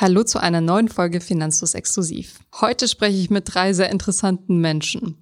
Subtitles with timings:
[0.00, 2.38] Hallo zu einer neuen Folge Finanzlos Exklusiv.
[2.58, 5.18] Heute spreche ich mit drei sehr interessanten Menschen,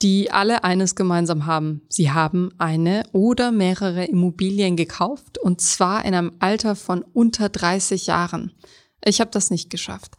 [0.00, 1.82] die alle eines gemeinsam haben.
[1.90, 8.06] Sie haben eine oder mehrere Immobilien gekauft und zwar in einem Alter von unter 30
[8.06, 8.52] Jahren.
[9.04, 10.14] Ich habe das nicht geschafft.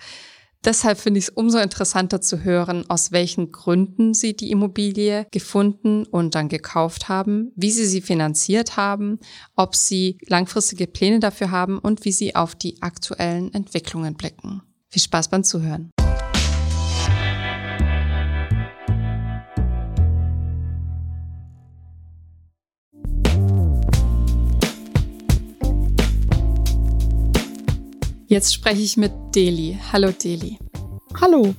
[0.65, 6.05] Deshalb finde ich es umso interessanter zu hören, aus welchen Gründen Sie die Immobilie gefunden
[6.05, 9.19] und dann gekauft haben, wie Sie sie finanziert haben,
[9.57, 14.61] ob Sie langfristige Pläne dafür haben und wie Sie auf die aktuellen Entwicklungen blicken.
[14.87, 15.91] Viel Spaß beim Zuhören.
[28.33, 29.77] Jetzt spreche ich mit Deli.
[29.91, 30.57] Hallo Deli.
[31.21, 31.53] Hallo.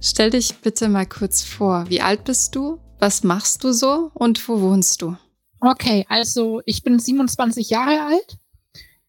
[0.00, 1.88] Stell dich bitte mal kurz vor.
[1.90, 2.80] Wie alt bist du?
[2.98, 5.16] Was machst du so und wo wohnst du?
[5.60, 8.36] Okay, also ich bin 27 Jahre alt.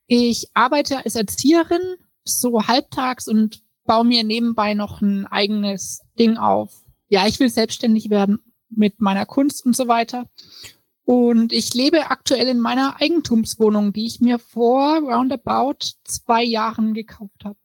[0.06, 1.82] Ich arbeite als Erzieherin
[2.26, 6.84] so halbtags und baue mir nebenbei noch ein eigenes Ding auf.
[7.10, 8.38] Ja, ich will selbstständig werden
[8.70, 10.30] mit meiner Kunst und so weiter.
[11.06, 17.44] Und ich lebe aktuell in meiner Eigentumswohnung, die ich mir vor roundabout zwei Jahren gekauft
[17.44, 17.58] habe.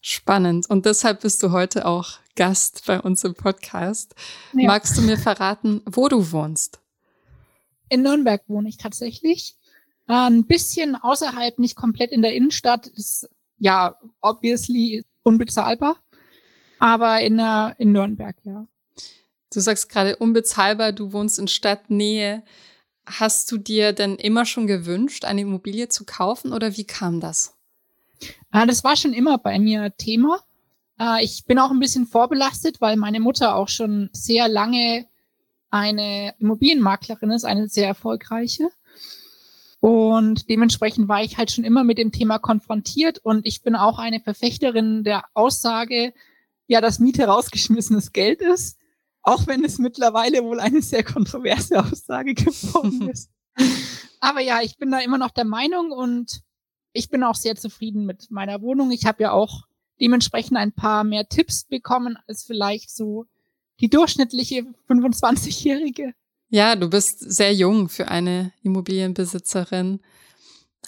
[0.00, 0.68] Spannend.
[0.68, 4.14] Und deshalb bist du heute auch Gast bei uns im Podcast.
[4.52, 4.66] Ja.
[4.66, 6.80] Magst du mir verraten, wo du wohnst?
[7.88, 9.56] In Nürnberg wohne ich tatsächlich.
[10.06, 13.28] Ein bisschen außerhalb, nicht komplett in der Innenstadt, ist
[13.58, 15.96] ja obviously unbezahlbar.
[16.78, 17.38] Aber in,
[17.78, 18.66] in Nürnberg, ja.
[19.52, 22.44] Du sagst gerade unbezahlbar, du wohnst in Stadtnähe.
[23.04, 27.56] Hast du dir denn immer schon gewünscht, eine Immobilie zu kaufen oder wie kam das?
[28.52, 30.38] Ah, das war schon immer bei mir Thema.
[30.98, 35.06] Ah, ich bin auch ein bisschen vorbelastet, weil meine Mutter auch schon sehr lange
[35.70, 38.68] eine Immobilienmaklerin ist, eine sehr erfolgreiche.
[39.80, 43.98] Und dementsprechend war ich halt schon immer mit dem Thema konfrontiert und ich bin auch
[43.98, 46.12] eine Verfechterin der Aussage,
[46.66, 48.79] ja, dass Miete rausgeschmissenes Geld ist
[49.22, 53.30] auch wenn es mittlerweile wohl eine sehr kontroverse Aussage geworden ist.
[54.20, 56.40] Aber ja, ich bin da immer noch der Meinung und
[56.92, 58.90] ich bin auch sehr zufrieden mit meiner Wohnung.
[58.90, 59.66] Ich habe ja auch
[60.00, 63.26] dementsprechend ein paar mehr Tipps bekommen als vielleicht so
[63.80, 66.14] die durchschnittliche 25-Jährige.
[66.48, 70.00] Ja, du bist sehr jung für eine Immobilienbesitzerin.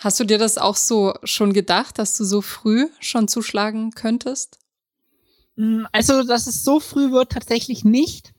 [0.00, 4.58] Hast du dir das auch so schon gedacht, dass du so früh schon zuschlagen könntest?
[5.56, 8.32] Mm, also, dass es so früh wird, tatsächlich nicht.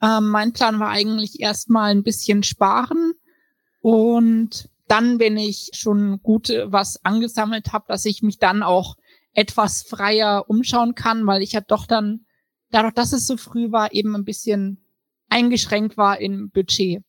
[0.00, 3.14] Ähm, mein Plan war eigentlich erstmal ein bisschen sparen
[3.80, 8.96] und dann, wenn ich schon gut was angesammelt habe, dass ich mich dann auch
[9.34, 12.26] etwas freier umschauen kann, weil ich ja doch dann,
[12.70, 14.78] dadurch, dass es so früh war, eben ein bisschen
[15.28, 17.02] eingeschränkt war im Budget.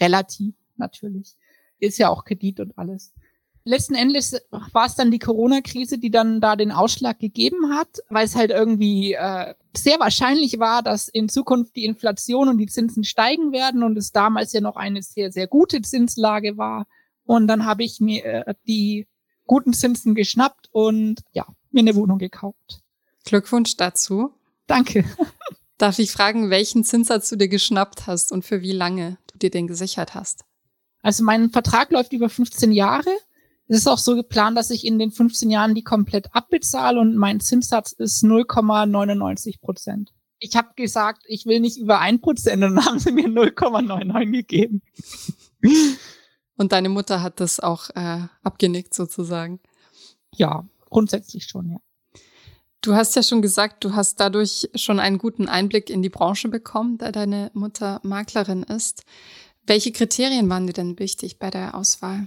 [0.00, 1.34] Relativ, natürlich.
[1.78, 3.12] Ist ja auch Kredit und alles.
[3.70, 8.24] Letzten Endes war es dann die Corona-Krise, die dann da den Ausschlag gegeben hat, weil
[8.24, 13.04] es halt irgendwie äh, sehr wahrscheinlich war, dass in Zukunft die Inflation und die Zinsen
[13.04, 16.88] steigen werden und es damals ja noch eine sehr, sehr gute Zinslage war.
[17.24, 19.06] Und dann habe ich mir äh, die
[19.46, 22.80] guten Zinsen geschnappt und ja, mir eine Wohnung gekauft.
[23.24, 24.32] Glückwunsch dazu.
[24.66, 25.04] Danke.
[25.78, 29.50] Darf ich fragen, welchen Zinssatz du dir geschnappt hast und für wie lange du dir
[29.50, 30.44] den gesichert hast?
[31.02, 33.10] Also mein Vertrag läuft über 15 Jahre
[33.70, 37.14] es ist auch so geplant, dass ich in den 15 Jahren die komplett abbezahle und
[37.14, 40.12] mein Zinssatz ist 0,99 Prozent.
[40.40, 44.32] Ich habe gesagt, ich will nicht über ein Prozent und dann haben sie mir 0,99
[44.32, 44.82] gegeben.
[46.56, 49.60] Und deine Mutter hat das auch äh, abgenickt sozusagen.
[50.34, 51.78] Ja, grundsätzlich schon, ja.
[52.80, 56.48] Du hast ja schon gesagt, du hast dadurch schon einen guten Einblick in die Branche
[56.48, 59.04] bekommen, da deine Mutter Maklerin ist.
[59.64, 62.26] Welche Kriterien waren dir denn wichtig bei der Auswahl?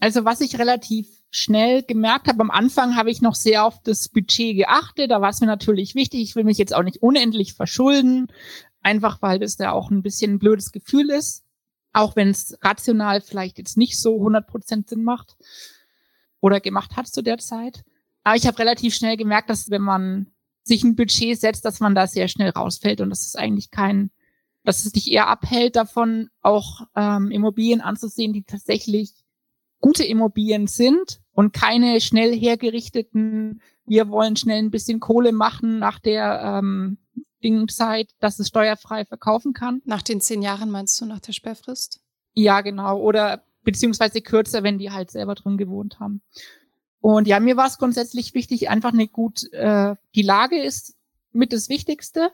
[0.00, 4.08] Also was ich relativ schnell gemerkt habe, am Anfang habe ich noch sehr auf das
[4.08, 5.10] Budget geachtet.
[5.10, 6.22] Da war es mir natürlich wichtig.
[6.22, 8.28] Ich will mich jetzt auch nicht unendlich verschulden,
[8.80, 11.44] einfach weil das da auch ein bisschen ein blödes Gefühl ist.
[11.92, 15.36] Auch wenn es rational vielleicht jetzt nicht so 100% Sinn macht
[16.40, 17.84] oder gemacht hat zu der Zeit.
[18.24, 20.28] Aber ich habe relativ schnell gemerkt, dass wenn man
[20.62, 24.10] sich ein Budget setzt, dass man da sehr schnell rausfällt und das ist eigentlich kein,
[24.64, 29.19] dass es dich eher abhält davon, auch ähm, Immobilien anzusehen, die tatsächlich
[29.80, 35.98] gute Immobilien sind und keine schnell hergerichteten, wir wollen schnell ein bisschen Kohle machen nach
[35.98, 36.98] der ähm,
[37.42, 39.82] Dingzeit, dass es steuerfrei verkaufen kann.
[39.84, 42.00] Nach den zehn Jahren meinst du, nach der Sperrfrist?
[42.34, 43.00] Ja, genau.
[43.00, 46.22] Oder beziehungsweise kürzer, wenn die halt selber drin gewohnt haben.
[47.00, 50.96] Und ja, mir war es grundsätzlich wichtig, einfach eine gut, äh, die Lage ist
[51.32, 52.30] mit das Wichtigste.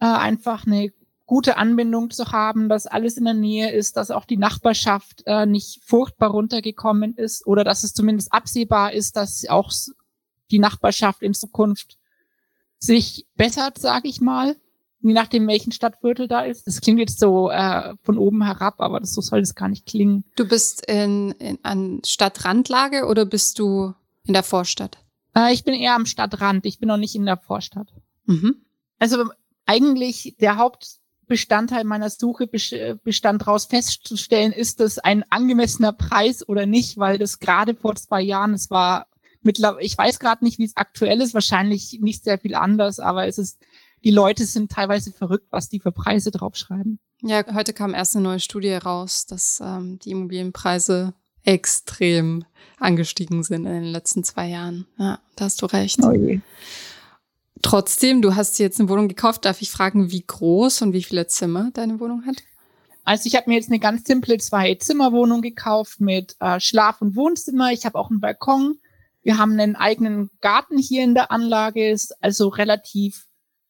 [0.00, 0.92] Äh, einfach eine
[1.26, 5.44] gute Anbindung zu haben, dass alles in der Nähe ist, dass auch die Nachbarschaft äh,
[5.44, 9.72] nicht furchtbar runtergekommen ist oder dass es zumindest absehbar ist, dass auch
[10.50, 11.98] die Nachbarschaft in Zukunft
[12.78, 14.56] sich bessert, sage ich mal,
[15.00, 16.66] je nachdem, welchen Stadtviertel da ist.
[16.66, 19.86] Das klingt jetzt so äh, von oben herab, aber das, so soll es gar nicht
[19.86, 20.24] klingen.
[20.36, 23.94] Du bist in, in an Stadtrandlage oder bist du
[24.24, 24.98] in der Vorstadt?
[25.34, 26.66] Äh, ich bin eher am Stadtrand.
[26.66, 27.92] Ich bin noch nicht in der Vorstadt.
[28.26, 28.62] Mhm.
[28.98, 29.30] Also
[29.66, 30.56] eigentlich der
[31.26, 37.40] Hauptbestandteil meiner Suche bestand daraus festzustellen, ist das ein angemessener Preis oder nicht, weil das
[37.40, 39.08] gerade vor zwei Jahren, es war
[39.42, 43.26] mittlerweile, ich weiß gerade nicht, wie es aktuell ist, wahrscheinlich nicht sehr viel anders, aber
[43.26, 43.58] es ist,
[44.04, 47.00] die Leute sind teilweise verrückt, was die für Preise draufschreiben.
[47.22, 51.12] Ja, heute kam erst eine neue Studie raus, dass ähm, die Immobilienpreise
[51.42, 52.44] extrem
[52.78, 54.86] angestiegen sind in den letzten zwei Jahren.
[54.96, 55.98] Ja, da hast du recht.
[56.04, 56.38] Oh je.
[57.66, 59.44] Trotzdem, du hast jetzt eine Wohnung gekauft.
[59.44, 62.36] Darf ich fragen, wie groß und wie viele Zimmer deine Wohnung hat?
[63.02, 67.72] Also ich habe mir jetzt eine ganz simple Zwei-Zimmer-Wohnung gekauft mit äh, Schlaf- und Wohnzimmer.
[67.72, 68.78] Ich habe auch einen Balkon.
[69.24, 73.26] Wir haben einen eigenen Garten hier in der Anlage, ist also relativ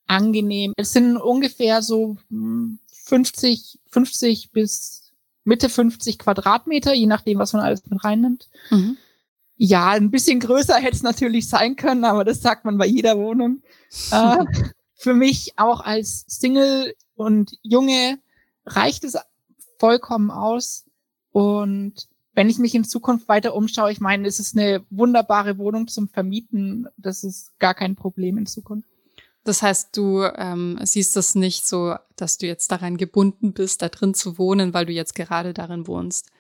[0.06, 0.75] angenehm.
[0.76, 5.12] Es sind ungefähr so 50, hm, 50 bis
[5.44, 8.49] Mitte 50 Quadratmeter, je nachdem, was man alles mit reinnimmt.
[8.69, 8.99] Mhm.
[9.56, 13.16] Ja, ein bisschen größer hätte es natürlich sein können, aber das sagt man bei jeder
[13.16, 13.62] Wohnung.
[14.10, 14.44] äh,
[14.94, 18.18] für mich auch als Single und Junge
[18.66, 19.16] reicht es
[19.78, 20.84] vollkommen aus.
[21.32, 25.88] Und wenn ich mich in Zukunft weiter umschaue, ich meine, es ist eine wunderbare Wohnung
[25.88, 26.86] zum Vermieten.
[26.98, 28.88] Das ist gar kein Problem in Zukunft.
[29.44, 33.88] Das heißt, du ähm, siehst das nicht so, dass du jetzt daran gebunden bist, da
[33.88, 36.30] drin zu wohnen, weil du jetzt gerade darin wohnst.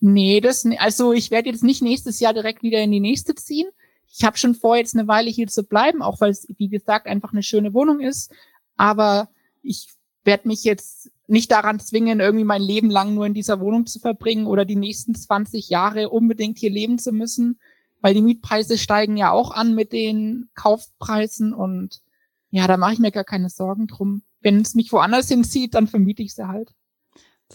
[0.00, 3.68] Nee, das also ich werde jetzt nicht nächstes Jahr direkt wieder in die nächste ziehen.
[4.06, 7.06] Ich habe schon vor, jetzt eine Weile hier zu bleiben, auch weil es, wie gesagt,
[7.06, 8.32] einfach eine schöne Wohnung ist.
[8.76, 9.28] Aber
[9.62, 9.88] ich
[10.24, 13.98] werde mich jetzt nicht daran zwingen, irgendwie mein Leben lang nur in dieser Wohnung zu
[13.98, 17.58] verbringen oder die nächsten 20 Jahre unbedingt hier leben zu müssen,
[18.00, 22.02] weil die Mietpreise steigen ja auch an mit den Kaufpreisen und
[22.50, 24.22] ja, da mache ich mir gar keine Sorgen drum.
[24.40, 26.74] Wenn es mich woanders hinzieht, dann vermiete ich sie halt.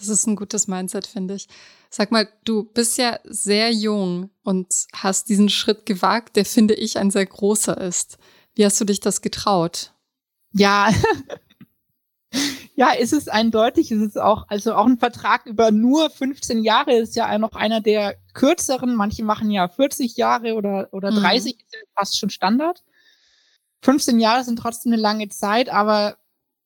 [0.00, 1.46] Das ist ein gutes Mindset, finde ich.
[1.90, 6.98] Sag mal, du bist ja sehr jung und hast diesen Schritt gewagt, der finde ich
[6.98, 8.18] ein sehr großer ist.
[8.54, 9.92] Wie hast du dich das getraut?
[10.52, 10.90] Ja,
[12.74, 13.92] ja, ist es eindeutig.
[13.92, 17.82] Ist es auch, also auch ein Vertrag über nur 15 Jahre ist ja noch einer
[17.82, 18.94] der kürzeren.
[18.94, 21.60] Manche machen ja 40 Jahre oder, oder 30, mhm.
[21.60, 22.82] ist ja fast schon Standard.
[23.82, 26.16] 15 Jahre sind trotzdem eine lange Zeit, aber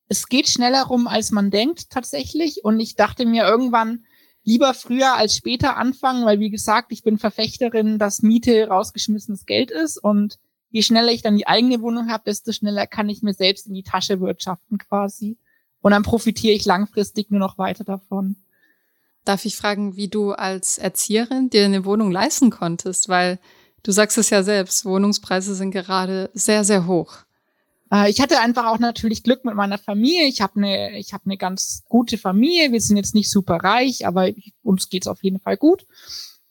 [0.09, 2.65] es geht schneller rum, als man denkt tatsächlich.
[2.65, 4.05] Und ich dachte mir irgendwann
[4.43, 9.71] lieber früher als später anfangen, weil wie gesagt, ich bin Verfechterin, dass Miete rausgeschmissenes Geld
[9.71, 10.39] ist und
[10.71, 13.75] je schneller ich dann die eigene Wohnung habe, desto schneller kann ich mir selbst in
[13.75, 15.39] die Tasche wirtschaften quasi.
[15.81, 18.37] Und dann profitiere ich langfristig nur noch weiter davon.
[19.25, 23.09] Darf ich fragen, wie du als Erzieherin dir eine Wohnung leisten konntest?
[23.09, 23.39] Weil
[23.83, 27.24] du sagst es ja selbst, Wohnungspreise sind gerade sehr, sehr hoch.
[27.95, 30.27] Äh, ich hatte einfach auch natürlich Glück mit meiner Familie.
[30.27, 32.73] Ich habe eine, ich habe eine ganz gute Familie.
[32.73, 34.31] Wir sind jetzt nicht super reich, aber
[34.63, 35.87] uns geht's auf jeden Fall gut.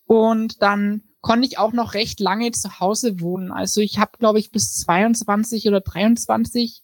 [0.05, 3.51] Und dann konnte ich auch noch recht lange zu Hause wohnen.
[3.51, 6.81] Also ich habe, glaube ich, bis 22 oder 23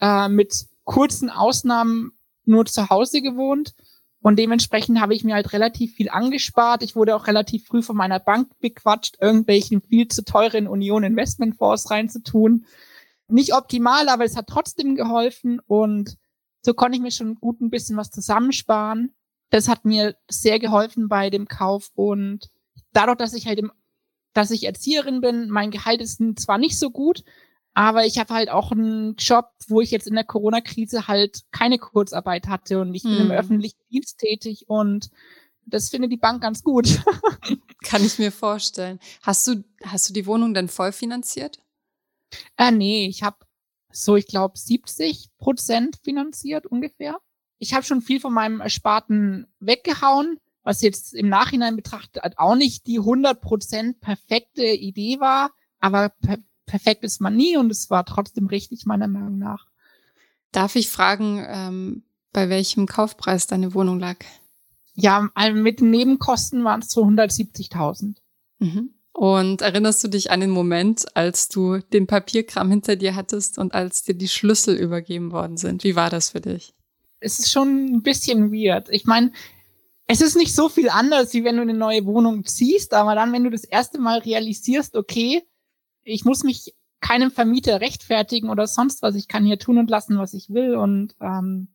[0.00, 2.12] äh, mit kurzen Ausnahmen
[2.44, 3.74] nur zu Hause gewohnt.
[4.20, 6.82] Und dementsprechend habe ich mir halt relativ viel angespart.
[6.82, 11.90] Ich wurde auch relativ früh von meiner Bank bequatscht, irgendwelchen viel zu teuren Union Investmentfonds
[11.90, 12.64] reinzutun.
[13.28, 16.16] Nicht optimal, aber es hat trotzdem geholfen und
[16.62, 19.14] so konnte ich mir schon gut ein bisschen was zusammensparen.
[19.50, 22.50] Das hat mir sehr geholfen bei dem Kauf und
[22.92, 23.70] dadurch, dass ich halt im,
[24.32, 27.22] dass ich Erzieherin bin, mein Gehalt ist zwar nicht so gut,
[27.74, 31.78] aber ich habe halt auch einen Job, wo ich jetzt in der Corona-Krise halt keine
[31.78, 33.32] Kurzarbeit hatte und ich bin im hm.
[33.32, 35.10] öffentlichen Dienst tätig und
[35.66, 37.02] das findet die Bank ganz gut.
[37.84, 39.00] Kann ich mir vorstellen.
[39.22, 41.63] Hast du, hast du die Wohnung denn voll finanziert?
[42.56, 43.36] Äh, nee, ich habe
[43.90, 47.18] so, ich glaube, 70 Prozent finanziert ungefähr.
[47.58, 52.86] Ich habe schon viel von meinem Ersparten weggehauen, was jetzt im Nachhinein betrachtet auch nicht
[52.86, 55.50] die 100 Prozent perfekte Idee war,
[55.80, 59.66] aber per perfekt ist man nie und es war trotzdem richtig, meiner Meinung nach.
[60.50, 64.16] Darf ich fragen, ähm, bei welchem Kaufpreis deine Wohnung lag?
[64.94, 68.16] Ja, mit den Nebenkosten waren es so 170.000.
[68.60, 68.93] Mhm.
[69.16, 73.72] Und erinnerst du dich an den Moment, als du den Papierkram hinter dir hattest und
[73.72, 75.84] als dir die Schlüssel übergeben worden sind?
[75.84, 76.74] Wie war das für dich?
[77.20, 78.88] Es ist schon ein bisschen weird.
[78.90, 79.30] Ich meine,
[80.08, 83.32] es ist nicht so viel anders, wie wenn du eine neue Wohnung ziehst, aber dann,
[83.32, 85.44] wenn du das erste Mal realisierst, okay,
[86.02, 89.14] ich muss mich keinem Vermieter rechtfertigen oder sonst was.
[89.14, 90.74] Ich kann hier tun und lassen, was ich will.
[90.74, 91.68] Und ähm,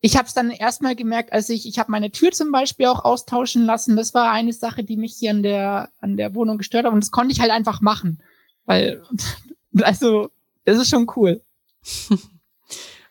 [0.00, 3.04] ich habe es dann erstmal gemerkt, als ich, ich habe meine Tür zum Beispiel auch
[3.04, 3.96] austauschen lassen.
[3.96, 6.92] Das war eine Sache, die mich hier an der, an der Wohnung gestört hat.
[6.92, 8.22] Und das konnte ich halt einfach machen.
[8.64, 9.02] Weil,
[9.82, 10.30] also,
[10.64, 11.42] das ist schon cool.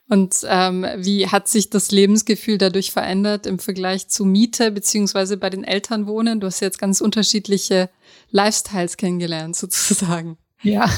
[0.09, 5.49] Und ähm, wie hat sich das Lebensgefühl dadurch verändert im Vergleich zu Miete beziehungsweise bei
[5.49, 6.39] den Eltern wohnen?
[6.39, 7.89] Du hast jetzt ganz unterschiedliche
[8.31, 10.37] Lifestyles kennengelernt sozusagen.
[10.61, 10.89] Ja,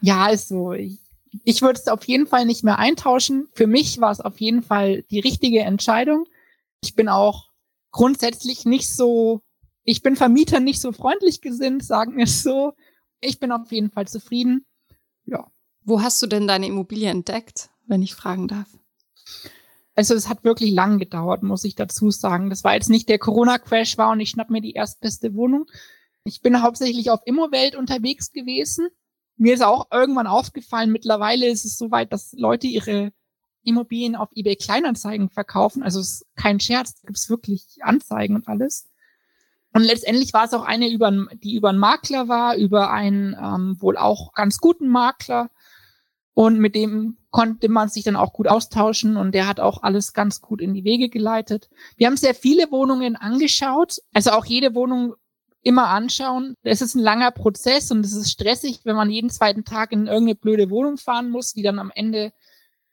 [0.00, 0.72] ja, ist so.
[0.72, 0.98] Ich,
[1.44, 3.48] ich würde es auf jeden Fall nicht mehr eintauschen.
[3.54, 6.26] Für mich war es auf jeden Fall die richtige Entscheidung.
[6.82, 7.50] Ich bin auch
[7.90, 9.42] grundsätzlich nicht so,
[9.82, 12.72] ich bin Vermieter nicht so freundlich gesinnt, sagen wir es so.
[13.20, 14.64] Ich bin auf jeden Fall zufrieden.
[15.24, 15.50] Ja.
[15.82, 17.70] Wo hast du denn deine Immobilie entdeckt?
[17.86, 18.68] wenn ich fragen darf?
[19.94, 22.50] Also es hat wirklich lang gedauert, muss ich dazu sagen.
[22.50, 25.66] Das war jetzt nicht der Corona-Crash war und ich schnapp mir die erstbeste Wohnung.
[26.24, 28.88] Ich bin hauptsächlich auf Immowelt unterwegs gewesen.
[29.36, 33.12] Mir ist auch irgendwann aufgefallen, mittlerweile ist es so weit, dass Leute ihre
[33.64, 35.82] Immobilien auf eBay Kleinanzeigen verkaufen.
[35.82, 38.88] Also es ist kein Scherz, da gibt es wirklich Anzeigen und alles.
[39.72, 41.10] Und letztendlich war es auch eine, über,
[41.42, 45.50] die über einen Makler war, über einen ähm, wohl auch ganz guten Makler.
[46.32, 50.12] Und mit dem konnte man sich dann auch gut austauschen und der hat auch alles
[50.12, 51.68] ganz gut in die Wege geleitet.
[51.96, 55.14] Wir haben sehr viele Wohnungen angeschaut, also auch jede Wohnung
[55.64, 56.56] immer anschauen.
[56.62, 60.06] Es ist ein langer Prozess und es ist stressig, wenn man jeden zweiten Tag in
[60.06, 62.32] irgendeine blöde Wohnung fahren muss, die dann am Ende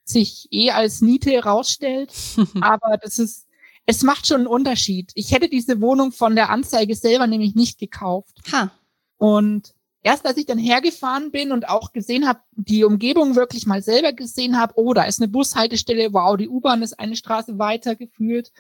[0.04, 2.14] sich eh als Niete rausstellt.
[2.62, 3.46] Aber das ist,
[3.86, 5.12] es macht schon einen Unterschied.
[5.16, 8.38] Ich hätte diese Wohnung von der Anzeige selber nämlich nicht gekauft.
[8.54, 8.72] Ha.
[9.18, 13.84] Und erst als ich dann hergefahren bin und auch gesehen habe, die Umgebung wirklich mal
[13.84, 17.96] selber gesehen habe, oh, da ist eine Bushaltestelle, wow, die U-Bahn ist eine Straße weiter
[17.96, 18.52] geführt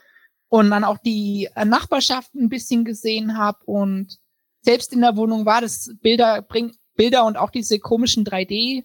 [0.51, 4.19] und dann auch die äh, Nachbarschaft ein bisschen gesehen habe und
[4.61, 8.83] selbst in der Wohnung war das Bilder bringt Bilder und auch diese komischen 3D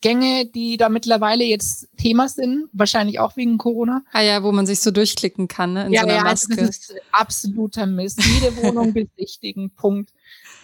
[0.00, 4.02] Gänge, die da mittlerweile jetzt Thema sind, wahrscheinlich auch wegen Corona.
[4.12, 5.86] Ah ja, wo man sich so durchklicken kann, ne?
[5.86, 6.66] In ja, so einer ja, also Maske.
[6.66, 8.20] das ist absoluter Mist.
[8.22, 10.12] Jede Wohnung besichtigen, Punkt.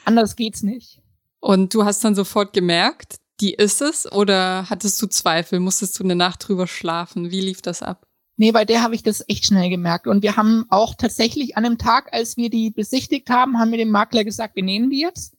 [0.05, 1.01] Anders geht's nicht.
[1.39, 5.61] Und du hast dann sofort gemerkt, die ist es oder hattest du Zweifel?
[5.61, 7.31] Musstest du eine Nacht drüber schlafen?
[7.31, 8.07] Wie lief das ab?
[8.43, 10.09] Nee, bei der habe ich das echt schnell gemerkt.
[10.09, 13.79] Und wir haben auch tatsächlich an dem Tag, als wir die besichtigt haben, haben wir
[13.79, 15.37] dem Makler gesagt, wir nehmen die jetzt.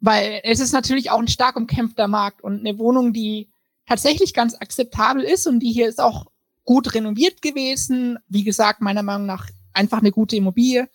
[0.00, 3.50] Weil es ist natürlich auch ein stark umkämpfter Markt und eine Wohnung, die
[3.86, 6.26] tatsächlich ganz akzeptabel ist und die hier ist auch
[6.64, 8.18] gut renoviert gewesen.
[8.26, 10.88] Wie gesagt, meiner Meinung nach einfach eine gute Immobilie.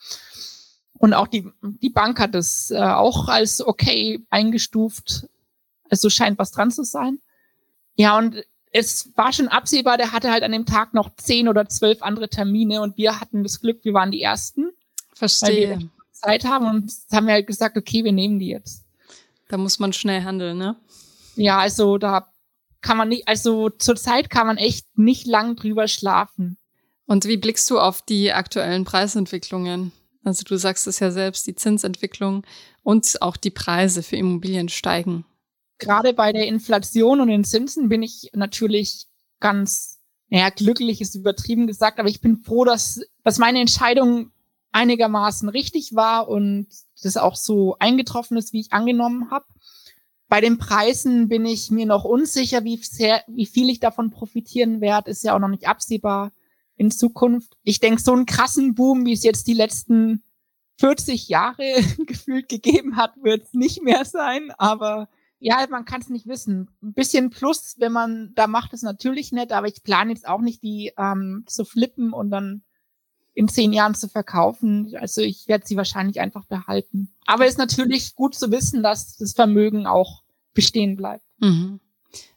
[0.92, 5.30] Und auch die, die Bank hat es äh, auch als okay eingestuft.
[5.90, 7.20] Also scheint was dran zu sein.
[7.96, 11.68] Ja, und es war schon absehbar, der hatte halt an dem Tag noch zehn oder
[11.68, 14.72] zwölf andere Termine und wir hatten das Glück, wir waren die Ersten.
[15.14, 15.70] Verstehe.
[15.72, 18.84] Weil wir Zeit haben und haben wir halt gesagt, okay, wir nehmen die jetzt.
[19.50, 20.76] Da muss man schnell handeln, ne?
[21.36, 22.28] Ja, also da
[22.82, 26.58] kann man nicht, also zurzeit kann man echt nicht lang drüber schlafen.
[27.06, 29.92] Und wie blickst du auf die aktuellen Preisentwicklungen?
[30.24, 32.44] Also du sagst es ja selbst, die Zinsentwicklung
[32.84, 35.26] und auch die Preise für Immobilien steigen.
[35.80, 39.08] Gerade bei der Inflation und den Zinsen bin ich natürlich
[39.40, 44.32] ganz, naja, glücklich ist übertrieben gesagt, aber ich bin froh, dass, dass meine Entscheidung
[44.72, 46.68] einigermaßen richtig war und
[47.02, 49.46] das auch so eingetroffen ist, wie ich angenommen habe.
[50.30, 54.82] Bei den Preisen bin ich mir noch unsicher, wie, sehr, wie viel ich davon profitieren
[54.82, 56.32] werde, ist ja auch noch nicht absehbar
[56.76, 57.58] in Zukunft.
[57.64, 60.22] Ich denke, so einen krassen Boom, wie es jetzt die letzten
[60.80, 64.52] 40 Jahre gefühlt gegeben hat, wird es nicht mehr sein.
[64.58, 66.70] Aber ja, man kann es nicht wissen.
[66.82, 70.41] Ein bisschen Plus, wenn man da macht, ist natürlich nett, aber ich plane jetzt auch
[70.41, 72.63] nicht, die ähm, zu flippen und dann
[73.34, 74.96] in zehn Jahren zu verkaufen.
[75.00, 77.13] Also ich werde sie wahrscheinlich einfach behalten.
[77.27, 80.24] Aber es ist natürlich gut zu wissen, dass das Vermögen auch
[80.56, 81.24] bestehen bleibt.
[81.39, 81.79] Mhm.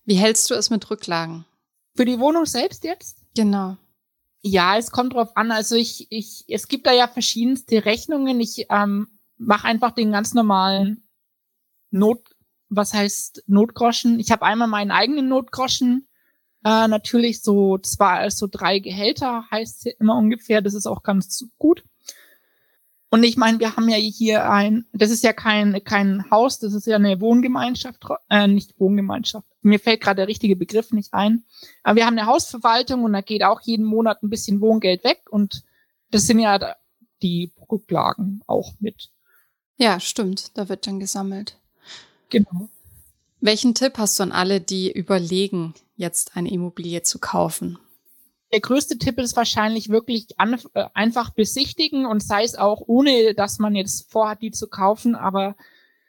[0.05, 1.47] Wie hältst du es mit Rücklagen?
[1.97, 3.25] Für die Wohnung selbst jetzt?
[3.35, 3.79] Genau.
[4.43, 5.53] Ja, es kommt drauf an.
[5.53, 8.39] Also ich, ich, es gibt da ja verschiedenste Rechnungen.
[8.39, 11.03] Ich ähm, mache einfach den ganz normalen
[11.91, 12.30] Not,
[12.71, 14.19] was heißt Notgroschen.
[14.21, 16.09] Ich habe einmal meinen eigenen Notgroschen.
[16.65, 20.63] Äh, natürlich so zwei, also drei Gehälter heißt immer ungefähr.
[20.63, 21.85] Das ist auch ganz gut.
[23.13, 26.75] Und ich meine, wir haben ja hier ein, das ist ja kein, kein Haus, das
[26.75, 29.49] ist ja eine Wohngemeinschaft, äh, nicht Wohngemeinschaft.
[29.63, 31.45] Mir fällt gerade der richtige Begriff nicht ein.
[31.83, 35.23] Aber wir haben eine Hausverwaltung und da geht auch jeden Monat ein bisschen Wohngeld weg
[35.29, 35.65] und
[36.13, 36.77] das sind ja
[37.21, 39.11] die Rücklagen auch mit.
[39.77, 40.57] Ja, stimmt.
[40.57, 41.60] Da wird dann gesammelt.
[42.31, 42.69] Genau.
[43.41, 47.79] Welchen Tipp hast du an alle, die überlegen, jetzt eine Immobilie zu kaufen?
[48.53, 53.35] der größte Tipp ist wahrscheinlich wirklich an, äh, einfach besichtigen und sei es auch ohne,
[53.35, 55.15] dass man jetzt vorhat, die zu kaufen.
[55.15, 55.57] Aber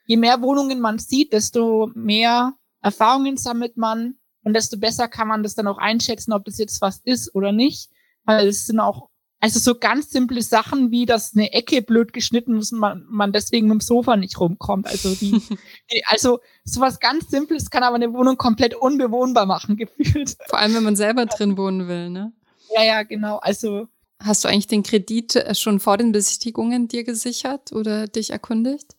[0.05, 5.43] je mehr Wohnungen man sieht, desto mehr Erfahrungen sammelt man und desto besser kann man
[5.43, 7.91] das dann auch einschätzen, ob das jetzt was ist oder nicht.
[8.23, 9.09] Weil es sind auch
[9.41, 13.33] Also so ganz simple Sachen wie, dass eine Ecke blöd geschnitten ist und man, man
[13.33, 14.85] deswegen mit dem Sofa nicht rumkommt.
[14.85, 15.31] Also die,
[15.91, 20.37] die, also sowas ganz Simples kann aber eine Wohnung komplett unbewohnbar machen, gefühlt.
[20.47, 22.31] Vor allem, wenn man selber drin wohnen will, ne?
[22.75, 23.37] Ja, ja, genau.
[23.37, 23.87] Also.
[24.19, 28.95] Hast du eigentlich den Kredit äh, schon vor den Besichtigungen dir gesichert oder dich erkundigt?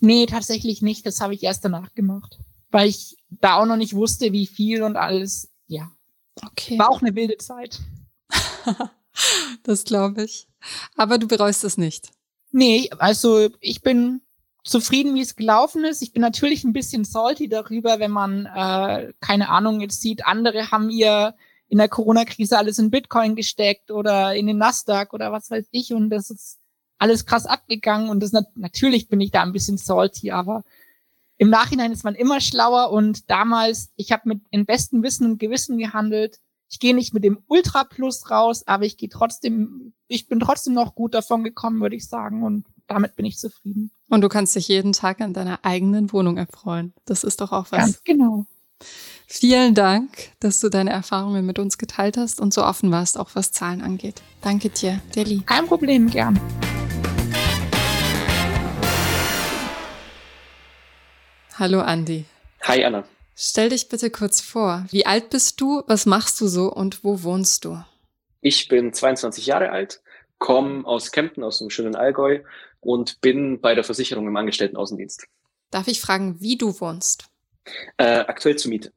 [0.00, 1.06] Nee, tatsächlich nicht.
[1.06, 2.38] Das habe ich erst danach gemacht.
[2.70, 5.50] Weil ich da auch noch nicht wusste, wie viel und alles.
[5.66, 5.90] Ja.
[6.44, 6.78] Okay.
[6.78, 7.80] War auch eine wilde Zeit.
[9.62, 10.48] das glaube ich.
[10.96, 12.10] Aber du bereust es nicht.
[12.50, 14.20] Nee, also ich bin
[14.64, 16.02] zufrieden, wie es gelaufen ist.
[16.02, 20.70] Ich bin natürlich ein bisschen salty darüber, wenn man, äh, keine Ahnung, jetzt sieht, andere
[20.70, 21.34] haben ihr
[21.68, 25.92] in der Corona-Krise alles in Bitcoin gesteckt oder in den Nasdaq oder was weiß ich
[25.92, 26.58] und das ist
[26.98, 30.62] alles krass abgegangen und das natürlich bin ich da ein bisschen salty, aber
[31.38, 35.38] im Nachhinein ist man immer schlauer und damals, ich habe mit im besten Wissen und
[35.38, 36.38] Gewissen gehandelt
[36.72, 40.72] ich gehe nicht mit dem Ultra Plus raus, aber ich gehe trotzdem, ich bin trotzdem
[40.72, 42.42] noch gut davon gekommen, würde ich sagen.
[42.42, 43.90] Und damit bin ich zufrieden.
[44.08, 46.94] Und du kannst dich jeden Tag an deiner eigenen Wohnung erfreuen.
[47.04, 47.78] Das ist doch auch was.
[47.78, 48.46] Ganz genau.
[49.26, 53.30] Vielen Dank, dass du deine Erfahrungen mit uns geteilt hast und so offen warst, auch
[53.34, 54.22] was Zahlen angeht.
[54.40, 55.42] Danke dir, Deli.
[55.44, 56.40] Kein Problem, gern.
[61.58, 62.24] Hallo Andi.
[62.62, 63.04] Hi Anna.
[63.44, 64.86] Stell dich bitte kurz vor.
[64.90, 65.82] Wie alt bist du?
[65.88, 67.76] Was machst du so und wo wohnst du?
[68.40, 70.00] Ich bin 22 Jahre alt,
[70.38, 72.44] komme aus Kempten, aus dem schönen Allgäu
[72.78, 75.26] und bin bei der Versicherung im Angestelltenaußendienst.
[75.72, 77.24] Darf ich fragen, wie du wohnst?
[77.96, 78.92] Äh, aktuell zur Miete.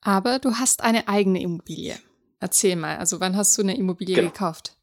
[0.00, 1.98] Aber du hast eine eigene Immobilie.
[2.38, 4.30] Erzähl mal, also wann hast du eine Immobilie genau.
[4.30, 4.78] gekauft?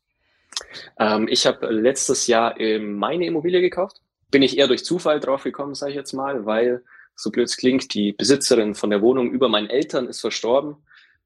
[0.99, 3.99] Ähm, ich habe letztes Jahr meine Immobilie gekauft.
[4.29, 6.83] Bin ich eher durch Zufall drauf gekommen, sage ich jetzt mal, weil
[7.17, 10.77] so blöd es klingt, die Besitzerin von der Wohnung über meinen Eltern ist verstorben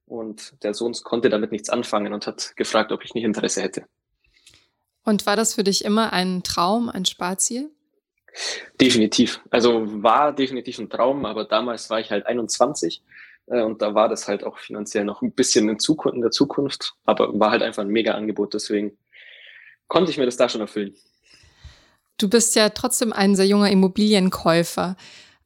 [0.05, 3.86] und der Sohn konnte damit nichts anfangen und hat gefragt, ob ich nicht Interesse hätte.
[5.03, 7.69] Und war das für dich immer ein Traum, ein Sparziel?
[8.79, 9.41] Definitiv.
[9.50, 13.03] Also war definitiv ein Traum, aber damals war ich halt 21
[13.48, 16.32] äh, und da war das halt auch finanziell noch ein bisschen in, Zukunft, in der
[16.32, 18.97] Zukunft, aber war halt einfach ein mega Angebot, deswegen
[19.88, 20.95] konnte ich mir das da schon erfüllen.
[22.17, 24.95] Du bist ja trotzdem ein sehr junger Immobilienkäufer.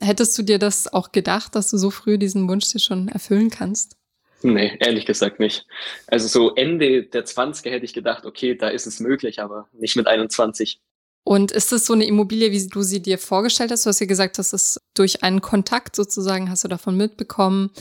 [0.02, 3.50] Hättest du dir das auch gedacht, dass du so früh diesen Wunsch dir schon erfüllen
[3.50, 3.96] kannst?
[4.42, 5.66] Nee, ehrlich gesagt nicht.
[6.08, 9.96] Also so Ende der 20er hätte ich gedacht, okay, da ist es möglich, aber nicht
[9.96, 10.80] mit 21.
[11.24, 13.86] Und ist es so eine Immobilie, wie du sie dir vorgestellt hast?
[13.86, 17.72] Du hast ja gesagt, dass es durch einen Kontakt sozusagen hast du davon mitbekommen.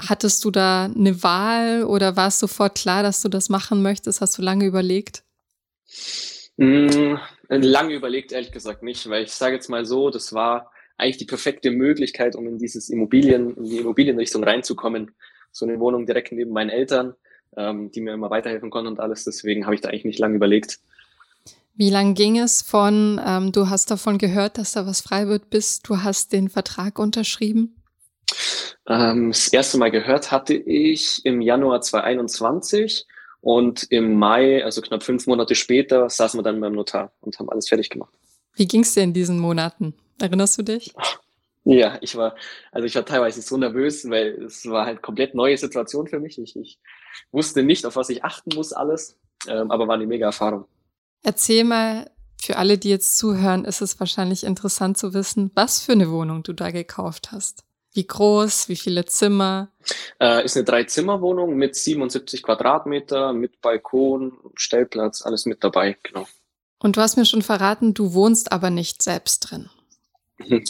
[0.00, 4.20] Hattest du da eine Wahl oder war es sofort klar, dass du das machen möchtest?
[4.20, 5.24] Hast du lange überlegt?
[6.56, 7.16] Mm,
[7.48, 11.24] lange überlegt, ehrlich gesagt nicht, weil ich sage jetzt mal so, das war eigentlich die
[11.24, 15.12] perfekte Möglichkeit, um in dieses Immobilien, in die Immobilienrichtung reinzukommen.
[15.52, 17.14] So eine Wohnung direkt neben meinen Eltern,
[17.56, 19.24] ähm, die mir immer weiterhelfen konnten und alles.
[19.24, 20.80] Deswegen habe ich da eigentlich nicht lange überlegt.
[21.74, 25.48] Wie lang ging es von, ähm, du hast davon gehört, dass da was frei wird,
[25.48, 27.76] bis du hast den Vertrag unterschrieben?
[28.88, 33.06] Ähm, das erste Mal gehört hatte ich im Januar 2021
[33.40, 37.48] und im Mai, also knapp fünf Monate später, saßen wir dann beim Notar und haben
[37.48, 38.12] alles fertig gemacht.
[38.58, 39.94] Wie ging es dir in diesen Monaten?
[40.20, 40.92] Erinnerst du dich?
[41.64, 42.34] Ja, ich war,
[42.72, 46.38] also ich war teilweise so nervös, weil es war halt komplett neue Situation für mich.
[46.38, 46.80] Ich, ich
[47.30, 49.16] wusste nicht, auf was ich achten muss, alles,
[49.46, 50.64] ähm, aber war eine mega Erfahrung.
[51.22, 55.92] Erzähl mal, für alle, die jetzt zuhören, ist es wahrscheinlich interessant zu wissen, was für
[55.92, 57.64] eine Wohnung du da gekauft hast.
[57.92, 59.70] Wie groß, wie viele Zimmer?
[60.20, 66.26] Äh, ist eine Drei-Zimmer-Wohnung mit 77 Quadratmeter, mit Balkon, Stellplatz, alles mit dabei, genau.
[66.78, 69.68] Und du hast mir schon verraten, du wohnst aber nicht selbst drin.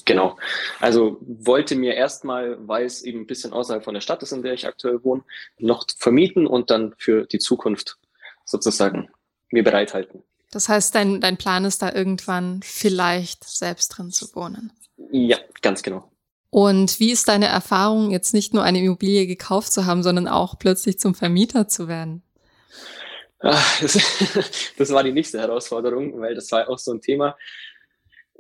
[0.06, 0.38] Genau.
[0.80, 4.42] Also wollte mir erstmal, weil es eben ein bisschen außerhalb von der Stadt ist, in
[4.42, 5.22] der ich aktuell wohne,
[5.58, 7.98] noch vermieten und dann für die Zukunft
[8.44, 9.10] sozusagen
[9.50, 10.22] mir bereithalten.
[10.50, 14.72] Das heißt, dein, dein Plan ist da irgendwann vielleicht selbst drin zu wohnen.
[15.10, 16.10] Ja, ganz genau.
[16.50, 20.58] Und wie ist deine Erfahrung, jetzt nicht nur eine Immobilie gekauft zu haben, sondern auch
[20.58, 22.22] plötzlich zum Vermieter zu werden?
[23.40, 27.36] Ach, das, das war die nächste Herausforderung, weil das war auch so ein Thema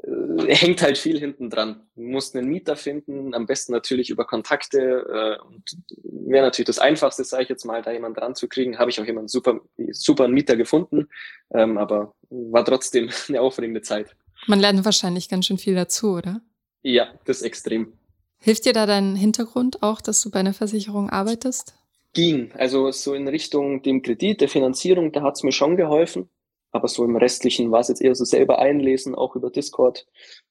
[0.02, 1.82] äh, hängt halt viel hinten dran.
[1.96, 4.78] Du musst einen Mieter finden, am besten natürlich über Kontakte.
[4.78, 5.62] Äh, und
[6.02, 8.78] wäre natürlich das Einfachste, sage ich jetzt mal, da jemanden dran zu kriegen.
[8.78, 11.08] Habe ich auch jemanden super, super Mieter gefunden,
[11.52, 14.14] ähm, aber war trotzdem eine aufregende Zeit.
[14.46, 16.40] Man lernt wahrscheinlich ganz schön viel dazu, oder?
[16.82, 17.92] Ja, das ist extrem.
[18.40, 21.74] Hilft dir da dein Hintergrund auch, dass du bei einer Versicherung arbeitest?
[22.12, 22.52] Ging.
[22.52, 26.30] Also so in Richtung dem Kredit, der Finanzierung, da hat's mir schon geholfen.
[26.70, 30.06] Aber so im Restlichen war es jetzt eher so selber einlesen, auch über Discord,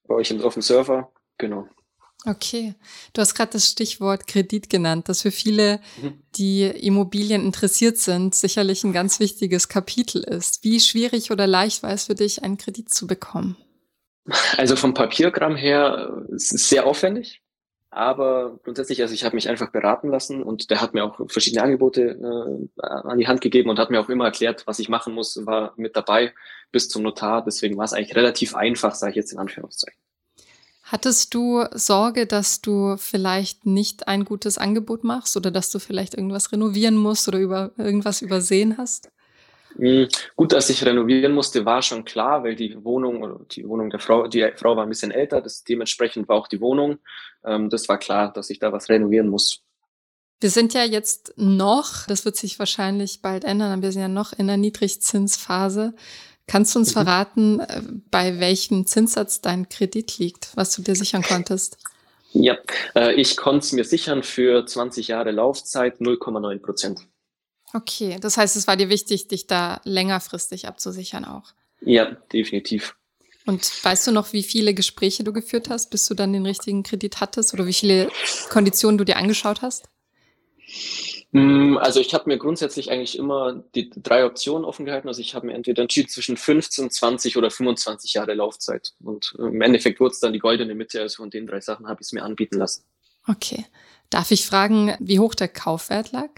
[0.07, 1.11] bei euch auf dem Server.
[1.37, 1.67] Genau.
[2.25, 2.73] Okay.
[3.13, 6.19] Du hast gerade das Stichwort Kredit genannt, das für viele, mhm.
[6.35, 10.63] die Immobilien interessiert sind, sicherlich ein ganz wichtiges Kapitel ist.
[10.63, 13.55] Wie schwierig oder leicht war es für dich, einen Kredit zu bekommen?
[14.57, 17.41] Also vom Papierkram her es ist sehr aufwendig,
[17.97, 21.63] aber grundsätzlich, also ich habe mich einfach beraten lassen und der hat mir auch verschiedene
[21.63, 25.13] Angebote äh, an die Hand gegeben und hat mir auch immer erklärt, was ich machen
[25.13, 26.33] muss, war mit dabei
[26.71, 27.43] bis zum Notar.
[27.43, 29.99] Deswegen war es eigentlich relativ einfach, sage ich jetzt in Anführungszeichen.
[30.83, 36.13] Hattest du Sorge, dass du vielleicht nicht ein gutes Angebot machst oder dass du vielleicht
[36.13, 39.09] irgendwas renovieren musst oder über irgendwas übersehen hast?
[39.77, 43.89] Hm, gut, dass ich renovieren musste, war schon klar, weil die Wohnung oder die Wohnung
[43.89, 46.97] der Frau, die Frau war ein bisschen älter, das dementsprechend war auch die Wohnung.
[47.45, 49.61] Ähm, das war klar, dass ich da was renovieren muss.
[50.39, 54.07] Wir sind ja jetzt noch, das wird sich wahrscheinlich bald ändern, aber wir sind ja
[54.07, 55.93] noch in der Niedrigzinsphase.
[56.47, 56.93] Kannst du uns mhm.
[56.93, 61.77] verraten, äh, bei welchem Zinssatz dein Kredit liegt, was du dir sichern konntest?
[62.31, 62.57] Ja,
[62.95, 67.01] äh, ich konnte es mir sichern für 20 Jahre Laufzeit 0,9 Prozent.
[67.73, 71.53] Okay, das heißt, es war dir wichtig, dich da längerfristig abzusichern auch.
[71.81, 72.95] Ja, definitiv.
[73.45, 76.83] Und weißt du noch, wie viele Gespräche du geführt hast, bis du dann den richtigen
[76.83, 78.09] Kredit hattest oder wie viele
[78.49, 79.89] Konditionen du dir angeschaut hast?
[81.31, 85.07] Mm, also ich habe mir grundsätzlich eigentlich immer die drei Optionen offen gehalten.
[85.07, 88.93] Also ich habe mir entweder entschieden zwischen 15, 20 oder 25 Jahre Laufzeit.
[89.01, 91.01] Und im Endeffekt wurde es dann die goldene Mitte.
[91.01, 92.83] Also von den drei Sachen habe ich es mir anbieten lassen.
[93.27, 93.65] Okay.
[94.09, 96.29] Darf ich fragen, wie hoch der Kaufwert lag?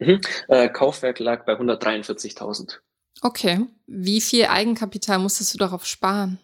[0.00, 0.20] Mhm.
[0.48, 2.78] Äh, Kaufwert lag bei 143.000.
[3.22, 3.60] Okay.
[3.86, 6.38] Wie viel Eigenkapital musstest du darauf sparen?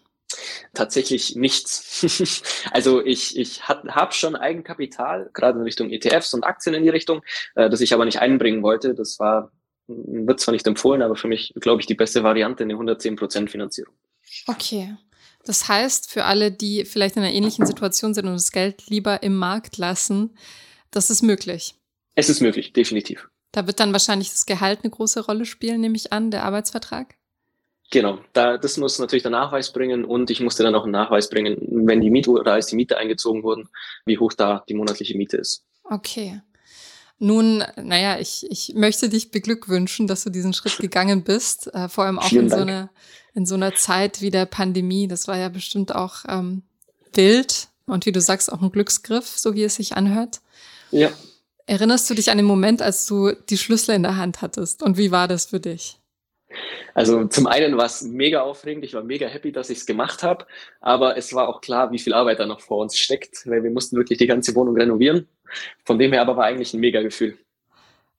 [0.73, 2.43] Tatsächlich nichts.
[2.71, 7.21] also ich, ich habe schon Eigenkapital, gerade in Richtung ETFs und Aktien in die Richtung,
[7.55, 8.93] äh, das ich aber nicht einbringen wollte.
[8.93, 9.51] Das war,
[9.87, 13.93] wird zwar nicht empfohlen, aber für mich, glaube ich, die beste Variante, eine 110% Finanzierung.
[14.47, 14.95] Okay.
[15.45, 19.23] Das heißt, für alle, die vielleicht in einer ähnlichen Situation sind und das Geld lieber
[19.23, 20.37] im Markt lassen,
[20.91, 21.75] das ist möglich.
[22.15, 23.29] Es ist möglich, definitiv.
[23.57, 27.15] Da wird dann wahrscheinlich das Gehalt eine große Rolle spielen, nehme ich an, der Arbeitsvertrag.
[27.89, 31.27] Genau, da, das muss natürlich der Nachweis bringen und ich musste dann auch einen Nachweis
[31.27, 33.67] bringen, wenn die Miete oder als die Miete eingezogen wurden,
[34.05, 35.63] wie hoch da die monatliche Miete ist.
[35.85, 36.39] Okay.
[37.17, 42.03] Nun, naja, ich, ich möchte dich beglückwünschen, dass du diesen Schritt gegangen bist, äh, vor
[42.03, 42.91] allem auch in so, einer,
[43.33, 45.07] in so einer Zeit wie der Pandemie.
[45.07, 46.61] Das war ja bestimmt auch ähm,
[47.11, 50.41] wild und wie du sagst, auch ein Glücksgriff, so wie es sich anhört.
[50.91, 51.09] Ja.
[51.67, 54.97] Erinnerst du dich an den Moment, als du die Schlüssel in der Hand hattest und
[54.97, 55.99] wie war das für dich?
[56.93, 60.23] Also zum einen war es mega aufregend, ich war mega happy, dass ich es gemacht
[60.23, 60.47] habe,
[60.79, 63.69] aber es war auch klar, wie viel Arbeit da noch vor uns steckt, weil wir
[63.69, 65.27] mussten wirklich die ganze Wohnung renovieren.
[65.83, 67.37] Von dem her aber war eigentlich ein mega Gefühl.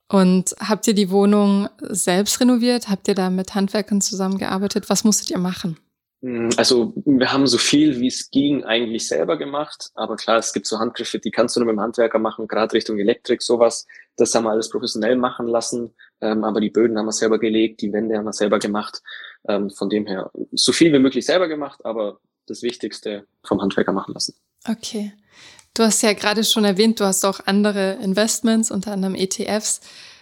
[0.09, 2.89] Und habt ihr die Wohnung selbst renoviert?
[2.89, 4.89] Habt ihr da mit Handwerkern zusammengearbeitet?
[4.89, 5.79] Was musstet ihr machen?
[6.21, 9.91] Mm, also wir haben so viel, wie es ging, eigentlich selber gemacht.
[9.95, 12.73] Aber klar, es gibt so Handgriffe, die kannst du nur mit dem Handwerker machen, gerade
[12.75, 13.87] Richtung Elektrik, sowas.
[14.17, 15.95] Das haben wir alles professionell machen lassen.
[16.21, 19.03] Ähm, aber die Böden haben wir selber gelegt, die Wände haben wir selber gemacht.
[19.49, 23.93] Ähm, von dem her so viel wie möglich selber gemacht, aber das Wichtigste vom Handwerker
[23.93, 24.35] machen lassen.
[24.69, 25.13] Okay.
[25.75, 29.81] Du hast ja gerade schon erwähnt, du hast auch andere Investments, unter anderem ETFs.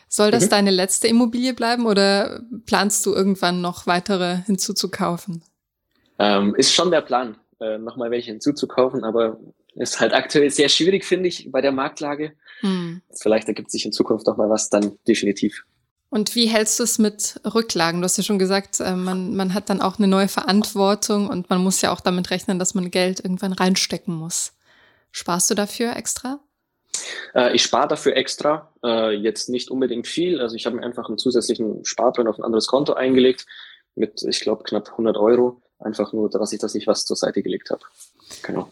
[0.08, 0.50] Soll das mhm.
[0.50, 5.42] deine letzte Immobilie bleiben oder planst du irgendwann noch weitere hinzuzukaufen?
[6.18, 9.38] Ähm, ist schon der Plan, äh, nochmal welche hinzuzukaufen, aber
[9.74, 12.32] ist halt aktuell sehr schwierig, finde ich, bei der Marktlage.
[12.60, 13.02] Hm.
[13.12, 15.64] Vielleicht ergibt sich in Zukunft noch mal was, dann definitiv.
[16.08, 18.00] Und wie hältst du es mit Rücklagen?
[18.00, 21.50] Du hast ja schon gesagt, äh, man, man hat dann auch eine neue Verantwortung und
[21.50, 24.52] man muss ja auch damit rechnen, dass man Geld irgendwann reinstecken muss.
[25.10, 26.40] Sparst du dafür extra?
[27.34, 30.40] Äh, ich spare dafür extra, äh, jetzt nicht unbedingt viel.
[30.40, 33.46] Also ich habe mir einfach einen zusätzlichen Sparplan auf ein anderes Konto eingelegt
[33.94, 35.60] mit, ich glaube, knapp 100 Euro.
[35.86, 37.82] Einfach nur, dass ich, dass ich was zur Seite gelegt habe.
[38.42, 38.68] Genau.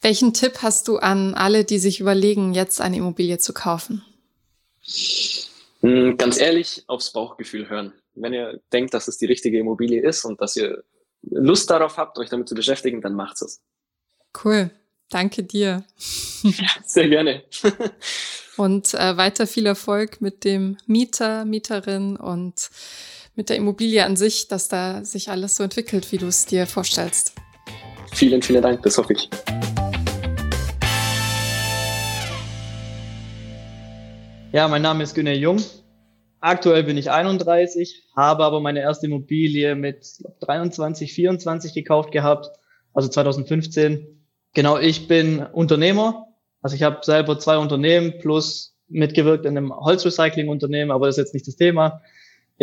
[0.00, 4.02] Welchen Tipp hast du an alle, die sich überlegen, jetzt eine Immobilie zu kaufen?
[5.80, 7.92] Hm, ganz ehrlich, aufs Bauchgefühl hören.
[8.14, 10.82] Wenn ihr denkt, dass es die richtige Immobilie ist und dass ihr
[11.22, 13.60] Lust darauf habt, euch damit zu beschäftigen, dann macht es.
[14.42, 14.70] Cool.
[15.10, 15.84] Danke dir.
[16.42, 16.52] Ja,
[16.86, 17.42] sehr gerne.
[18.56, 22.70] und äh, weiter viel Erfolg mit dem Mieter, Mieterin und
[23.40, 26.66] mit der Immobilie an sich, dass da sich alles so entwickelt, wie du es dir
[26.66, 27.32] vorstellst.
[28.12, 29.30] Vielen, vielen Dank, das hoffe ich.
[34.52, 35.56] Ja, mein Name ist Günter Jung.
[36.40, 40.06] Aktuell bin ich 31, habe aber meine erste Immobilie mit
[40.40, 42.50] 23, 24 gekauft gehabt,
[42.92, 44.22] also 2015.
[44.52, 46.26] Genau, ich bin Unternehmer.
[46.60, 51.32] Also ich habe selber zwei Unternehmen plus mitgewirkt in einem Holzrecycling-Unternehmen, aber das ist jetzt
[51.32, 52.02] nicht das Thema.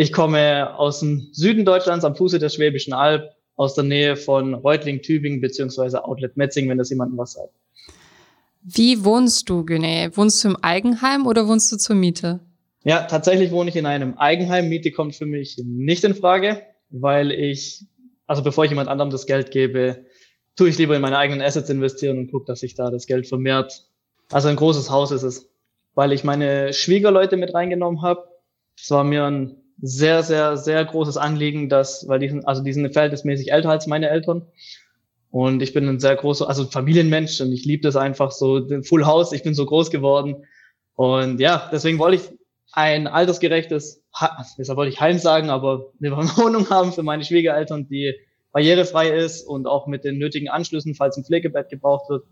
[0.00, 4.54] Ich komme aus dem Süden Deutschlands am Fuße der Schwäbischen Alb, aus der Nähe von
[4.54, 7.52] Reutling, Tübingen beziehungsweise Outlet Metzing, wenn das jemandem was sagt.
[8.62, 10.12] Wie wohnst du, Güne?
[10.14, 12.38] Wohnst du im Eigenheim oder wohnst du zur Miete?
[12.84, 14.68] Ja, tatsächlich wohne ich in einem Eigenheim.
[14.68, 17.84] Miete kommt für mich nicht in Frage, weil ich,
[18.28, 20.04] also bevor ich jemand anderem das Geld gebe,
[20.54, 23.26] tue ich lieber in meine eigenen Assets investieren und gucke, dass sich da das Geld
[23.26, 23.88] vermehrt.
[24.30, 25.50] Also ein großes Haus ist es,
[25.96, 28.28] weil ich meine Schwiegerleute mit reingenommen habe.
[28.80, 32.72] Es war mir ein sehr, sehr, sehr großes Anliegen, dass, weil die sind, also die
[32.72, 34.46] sind verhältnismäßig älter als meine Eltern.
[35.30, 38.82] Und ich bin ein sehr großer, also Familienmensch und ich liebe das einfach so, den
[38.82, 40.46] Full House, ich bin so groß geworden.
[40.94, 42.38] Und ja, deswegen wollte ich
[42.72, 44.02] ein altersgerechtes,
[44.58, 48.14] deshalb wollte ich Heim sagen, aber eine Wohnung haben für meine Schwiegereltern, die
[48.52, 52.24] barrierefrei ist und auch mit den nötigen Anschlüssen, falls ein Pflegebett gebraucht wird.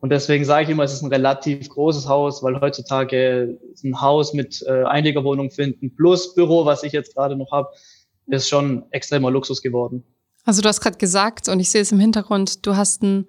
[0.00, 4.34] Und deswegen sage ich immer, es ist ein relativ großes Haus, weil heutzutage ein Haus
[4.34, 7.68] mit äh, Einliegerwohnung finden plus Büro, was ich jetzt gerade noch habe,
[8.26, 10.04] ist schon extremer Luxus geworden.
[10.44, 13.26] Also du hast gerade gesagt, und ich sehe es im Hintergrund, du hast ein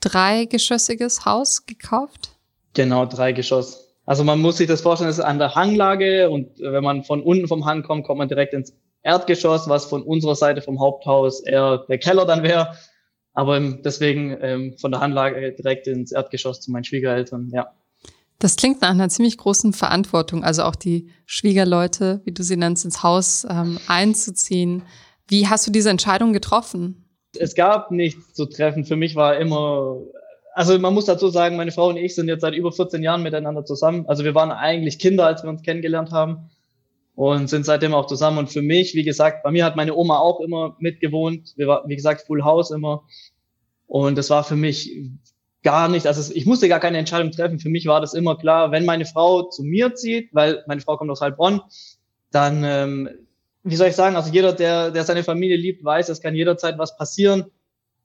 [0.00, 2.30] dreigeschossiges Haus gekauft?
[2.74, 3.88] Genau, drei Geschoss.
[4.06, 7.22] Also man muss sich das vorstellen, es ist an der Hanglage und wenn man von
[7.22, 11.40] unten vom Hang kommt, kommt man direkt ins Erdgeschoss, was von unserer Seite vom Haupthaus
[11.40, 12.74] eher der Keller dann wäre.
[13.38, 17.72] Aber deswegen ähm, von der Hanglage direkt ins Erdgeschoss zu meinen Schwiegereltern, ja.
[18.40, 22.84] Das klingt nach einer ziemlich großen Verantwortung, also auch die Schwiegerleute, wie du sie nennst,
[22.84, 24.82] ins Haus ähm, einzuziehen.
[25.28, 27.04] Wie hast du diese Entscheidung getroffen?
[27.38, 28.84] Es gab nichts zu treffen.
[28.84, 29.98] Für mich war immer,
[30.54, 33.22] also man muss dazu sagen, meine Frau und ich sind jetzt seit über 14 Jahren
[33.22, 34.04] miteinander zusammen.
[34.08, 36.50] Also wir waren eigentlich Kinder, als wir uns kennengelernt haben
[37.18, 38.38] und sind seitdem auch zusammen.
[38.38, 41.52] Und für mich, wie gesagt, bei mir hat meine Oma auch immer mitgewohnt.
[41.56, 43.02] Wir waren, wie gesagt, Full House immer.
[43.88, 44.96] Und das war für mich
[45.64, 47.58] gar nicht, also ich musste gar keine Entscheidung treffen.
[47.58, 50.96] Für mich war das immer klar, wenn meine Frau zu mir zieht, weil meine Frau
[50.96, 51.60] kommt aus Heilbronn,
[52.30, 53.08] dann ähm,
[53.64, 56.78] wie soll ich sagen, also jeder, der, der seine Familie liebt, weiß, es kann jederzeit
[56.78, 57.46] was passieren.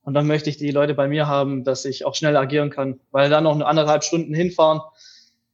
[0.01, 2.99] Und dann möchte ich die Leute bei mir haben, dass ich auch schnell agieren kann,
[3.11, 4.81] weil dann noch eine anderthalb Stunden hinfahren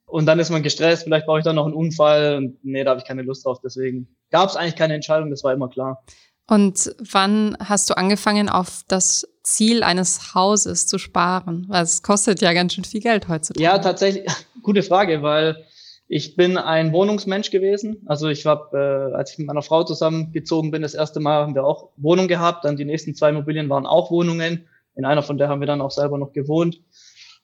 [0.09, 2.91] und dann ist man gestresst, vielleicht brauche ich dann noch einen Unfall und nee, da
[2.91, 3.59] habe ich keine Lust drauf.
[3.63, 6.03] Deswegen gab es eigentlich keine Entscheidung, das war immer klar.
[6.47, 11.65] Und wann hast du angefangen, auf das Ziel eines Hauses zu sparen?
[11.69, 13.63] Weil es kostet ja ganz schön viel Geld heutzutage.
[13.63, 14.25] Ja, tatsächlich,
[14.63, 15.63] gute Frage, weil
[16.07, 18.01] ich bin ein Wohnungsmensch gewesen.
[18.07, 21.53] Also ich habe, äh, als ich mit meiner Frau zusammengezogen bin, das erste Mal haben
[21.53, 22.65] wir auch Wohnung gehabt.
[22.65, 24.67] Dann die nächsten zwei Immobilien waren auch Wohnungen.
[24.95, 26.81] In einer von der haben wir dann auch selber noch gewohnt.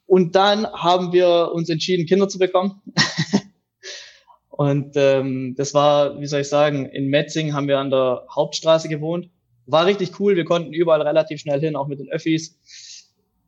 [0.06, 2.82] Und dann haben wir uns entschieden, Kinder zu bekommen.
[4.50, 8.88] und ähm, das war, wie soll ich sagen, in Metzing haben wir an der Hauptstraße
[8.88, 9.30] gewohnt.
[9.66, 10.36] War richtig cool.
[10.36, 12.60] Wir konnten überall relativ schnell hin, auch mit den Öffis.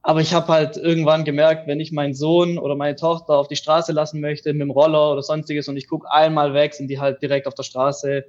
[0.02, 3.58] Aber ich habe halt irgendwann gemerkt, wenn ich meinen Sohn oder meine Tochter auf die
[3.58, 7.00] Straße lassen möchte mit dem Roller oder sonstiges und ich gucke einmal weg, sind die
[7.00, 8.24] halt direkt auf der Straße.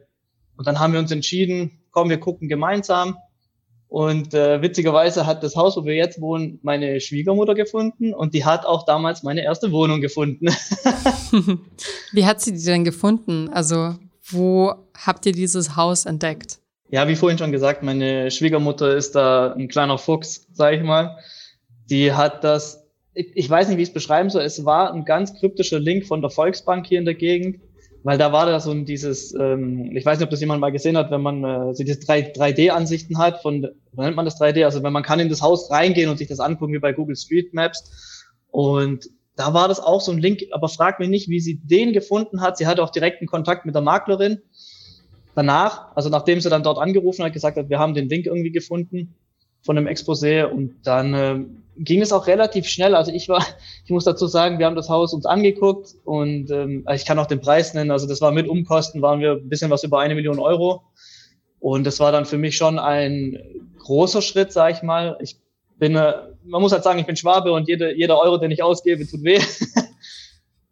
[0.57, 3.17] Und dann haben wir uns entschieden, komm, wir gucken gemeinsam.
[3.89, 8.45] Und äh, witzigerweise hat das Haus, wo wir jetzt wohnen, meine Schwiegermutter gefunden und die
[8.45, 10.49] hat auch damals meine erste Wohnung gefunden.
[12.13, 13.49] wie hat sie die denn gefunden?
[13.49, 13.95] Also
[14.31, 16.59] wo habt ihr dieses Haus entdeckt?
[16.91, 21.19] Ja, wie vorhin schon gesagt, meine Schwiegermutter ist da ein kleiner Fuchs, sag ich mal.
[21.91, 25.05] Die hat das, ich, ich weiß nicht, wie ich es beschreiben soll, es war ein
[25.05, 27.61] ganz kryptischer Link von der Volksbank hier in der Gegend,
[28.09, 30.73] weil da war da so ein dieses, ähm, ich weiß nicht, ob das jemand mal
[30.73, 34.65] gesehen hat, wenn man äh, so diese 3D-Ansichten hat von, wie nennt man das 3D?
[34.65, 37.17] Also wenn man kann in das Haus reingehen und sich das angucken wie bei Google
[37.17, 41.39] Street Maps und da war das auch so ein Link, aber frag mich nicht, wie
[41.39, 42.57] sie den gefunden hat.
[42.57, 44.39] Sie hatte auch direkten Kontakt mit der Maklerin.
[45.35, 48.53] Danach, also nachdem sie dann dort angerufen hat, gesagt hat, wir haben den Link irgendwie
[48.53, 49.17] gefunden
[49.63, 51.45] von einem Exposé und dann äh,
[51.79, 52.95] ging es auch relativ schnell.
[52.95, 53.45] Also ich war,
[53.85, 57.27] ich muss dazu sagen, wir haben das Haus uns angeguckt und ähm, ich kann auch
[57.27, 57.91] den Preis nennen.
[57.91, 60.83] Also das war mit Umkosten, waren wir ein bisschen was über eine Million Euro.
[61.61, 63.39] Und das war dann für mich schon ein
[63.79, 65.19] großer Schritt, sag ich mal.
[65.21, 65.39] Ich
[65.79, 68.63] bin, äh, man muss halt sagen, ich bin Schwabe und jede, jeder Euro, den ich
[68.63, 69.41] ausgebe, tut weh.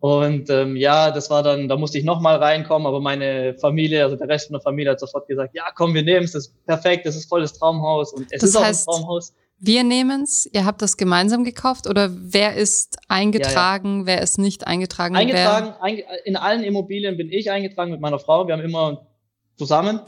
[0.00, 4.16] und ähm, ja, das war dann, da musste ich nochmal reinkommen, aber meine Familie, also
[4.16, 7.06] der Rest der Familie hat sofort gesagt, ja, komm, wir nehmen es, das ist perfekt,
[7.06, 9.32] das ist volles Traumhaus und es das ist heißt, auch ein Traumhaus.
[9.58, 10.46] Wir nehmen's.
[10.52, 14.06] Ihr habt das gemeinsam gekauft oder wer ist eingetragen, ja, ja.
[14.06, 15.16] wer ist nicht eingetragen?
[15.16, 18.46] Eingetragen, einge in allen Immobilien bin ich eingetragen mit meiner Frau.
[18.46, 19.06] Wir haben immer
[19.56, 20.00] zusammen.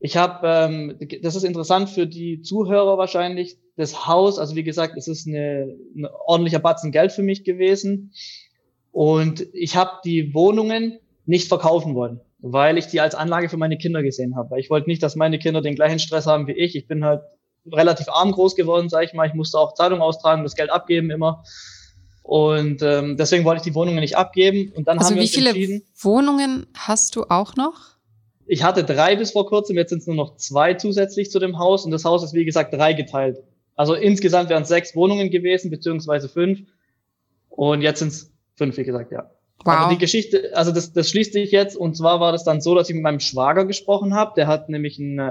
[0.00, 3.58] Ich habe, ähm, das ist interessant für die Zuhörer wahrscheinlich.
[3.76, 8.12] Das Haus, also wie gesagt, es ist eine, ein ordentlicher Batzen Geld für mich gewesen.
[8.92, 13.78] Und ich habe die Wohnungen nicht verkaufen wollen, weil ich die als Anlage für meine
[13.78, 14.60] Kinder gesehen habe.
[14.60, 16.76] Ich wollte nicht, dass meine Kinder den gleichen Stress haben wie ich.
[16.76, 17.22] Ich bin halt
[17.70, 19.26] relativ arm groß geworden, sage ich mal.
[19.26, 21.42] Ich musste auch Zahlungen austragen, das Geld abgeben immer.
[22.22, 24.72] Und ähm, deswegen wollte ich die Wohnungen nicht abgeben.
[24.76, 27.92] Und dann also haben wir wie viele Wohnungen hast du auch noch?
[28.46, 31.58] Ich hatte drei bis vor kurzem, jetzt sind es nur noch zwei zusätzlich zu dem
[31.58, 31.84] Haus.
[31.84, 33.38] Und das Haus ist, wie gesagt, drei geteilt.
[33.74, 36.60] Also insgesamt wären es sechs Wohnungen gewesen, beziehungsweise fünf.
[37.48, 38.31] Und jetzt sind es
[38.62, 39.30] fünf, wie gesagt, ja.
[39.64, 39.74] Wow.
[39.74, 41.76] Aber die Geschichte, also das, das schließt sich jetzt.
[41.76, 44.32] Und zwar war das dann so, dass ich mit meinem Schwager gesprochen habe.
[44.36, 45.22] Der hat nämlich ein, äh,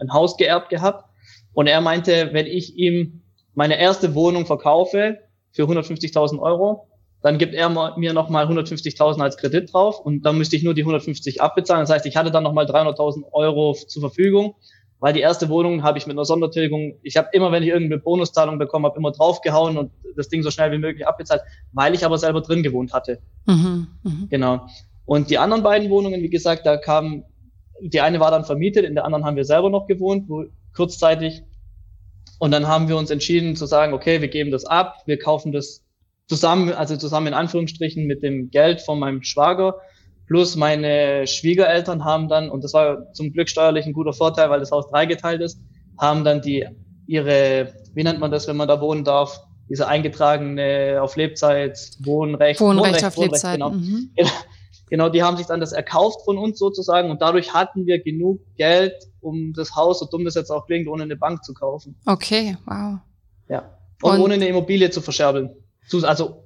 [0.00, 1.04] ein Haus geerbt gehabt.
[1.52, 3.22] Und er meinte, wenn ich ihm
[3.54, 5.18] meine erste Wohnung verkaufe
[5.52, 6.88] für 150.000 Euro,
[7.22, 10.82] dann gibt er mir nochmal 150.000 als Kredit drauf und dann müsste ich nur die
[10.82, 11.82] 150 abbezahlen.
[11.82, 14.54] Das heißt, ich hatte dann nochmal 300.000 Euro zur Verfügung,
[15.00, 18.00] weil die erste Wohnung habe ich mit einer Sondertilgung, ich habe immer, wenn ich irgendeine
[18.00, 22.04] Bonuszahlung bekommen habe, immer draufgehauen und das Ding so schnell wie möglich abbezahlt, weil ich
[22.04, 23.20] aber selber drin gewohnt hatte.
[23.46, 24.12] Mhm, mh.
[24.30, 24.66] Genau.
[25.04, 27.24] Und die anderen beiden Wohnungen, wie gesagt, da kam,
[27.80, 31.42] die eine war dann vermietet, in der anderen haben wir selber noch gewohnt, wo kurzzeitig.
[32.38, 35.52] Und dann haben wir uns entschieden zu sagen, okay, wir geben das ab, wir kaufen
[35.52, 35.84] das
[36.26, 39.76] zusammen, also zusammen in Anführungsstrichen mit dem Geld von meinem Schwager.
[40.28, 44.60] Plus meine Schwiegereltern haben dann, und das war zum Glück steuerlich ein guter Vorteil, weil
[44.60, 45.60] das Haus dreigeteilt ist,
[45.98, 46.66] haben dann die
[47.06, 52.60] ihre, wie nennt man das, wenn man da wohnen darf, diese eingetragene auf Lebzeit Wohnrecht.
[52.60, 53.54] Wohnrecht, Wohnrecht auf Wohnrecht, Lebzeit.
[53.54, 53.70] Genau.
[53.70, 54.10] Mhm.
[54.90, 58.40] genau, die haben sich dann das erkauft von uns sozusagen und dadurch hatten wir genug
[58.56, 61.96] Geld, um das Haus, so dumm das jetzt auch klingt, ohne eine Bank zu kaufen.
[62.06, 62.98] Okay, wow.
[63.48, 63.78] Ja.
[64.02, 65.50] Und, und ohne eine Immobilie zu verscherbeln
[66.02, 66.44] also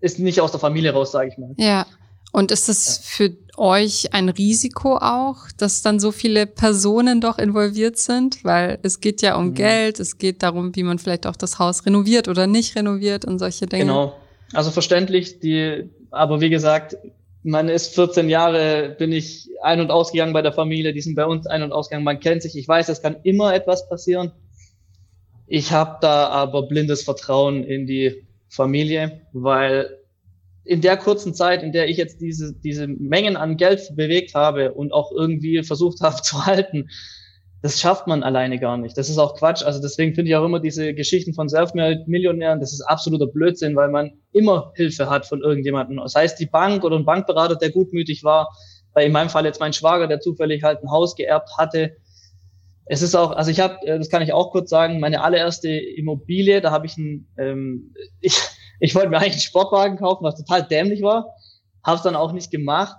[0.00, 1.54] ist nicht aus der Familie raus, sage ich mal.
[1.56, 1.86] Ja.
[2.34, 7.96] Und ist es für euch ein Risiko auch, dass dann so viele Personen doch involviert
[7.96, 8.42] sind?
[8.42, 9.54] Weil es geht ja um mhm.
[9.54, 13.38] Geld, es geht darum, wie man vielleicht auch das Haus renoviert oder nicht renoviert und
[13.38, 13.84] solche Dinge.
[13.84, 14.16] Genau.
[14.52, 16.96] Also verständlich, die, aber wie gesagt,
[17.44, 21.26] man ist 14 Jahre, bin ich ein- und ausgegangen bei der Familie, die sind bei
[21.26, 24.32] uns ein- und ausgegangen, man kennt sich, ich weiß, es kann immer etwas passieren.
[25.46, 30.00] Ich habe da aber blindes Vertrauen in die Familie, weil
[30.64, 34.72] in der kurzen Zeit, in der ich jetzt diese, diese Mengen an Geld bewegt habe
[34.72, 36.88] und auch irgendwie versucht habe zu halten,
[37.62, 38.98] das schafft man alleine gar nicht.
[38.98, 39.62] Das ist auch Quatsch.
[39.62, 43.88] Also deswegen finde ich auch immer diese Geschichten von Selfmade-Millionären, das ist absoluter Blödsinn, weil
[43.88, 45.96] man immer Hilfe hat von irgendjemandem.
[45.96, 48.54] Das heißt, die Bank oder ein Bankberater, der gutmütig war,
[48.92, 51.96] weil in meinem Fall jetzt mein Schwager, der zufällig halt ein Haus geerbt hatte,
[52.86, 55.70] es ist auch, also ich habe, äh, das kann ich auch kurz sagen, meine allererste
[55.70, 58.38] Immobilie, da habe ich ein, ähm, ich,
[58.84, 61.34] ich wollte mir eigentlich einen Sportwagen kaufen, was total dämlich war,
[61.82, 62.96] habe es dann auch nicht gemacht,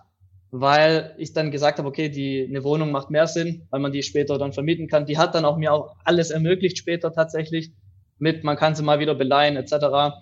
[0.49, 4.01] weil ich dann gesagt habe, okay, die eine Wohnung macht mehr Sinn, weil man die
[4.01, 5.05] später dann vermieten kann.
[5.05, 7.71] Die hat dann auch mir auch alles ermöglicht später tatsächlich
[8.17, 10.15] mit, man kann sie mal wieder beleihen etc.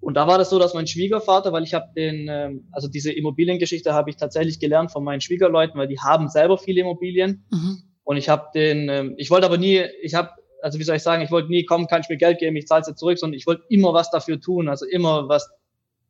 [0.00, 3.12] Und da war das so, dass mein Schwiegervater, weil ich habe den, ähm, also diese
[3.12, 7.44] Immobiliengeschichte habe ich tatsächlich gelernt von meinen Schwiegerleuten, weil die haben selber viele Immobilien.
[7.50, 7.82] Mhm.
[8.04, 10.30] Und ich habe den, ähm, ich wollte aber nie, ich habe,
[10.64, 12.66] also wie soll ich sagen, ich wollte nie, komm, kann ich mir Geld geben, ich
[12.66, 15.50] zahle es zurück, sondern ich wollte immer was dafür tun, also immer was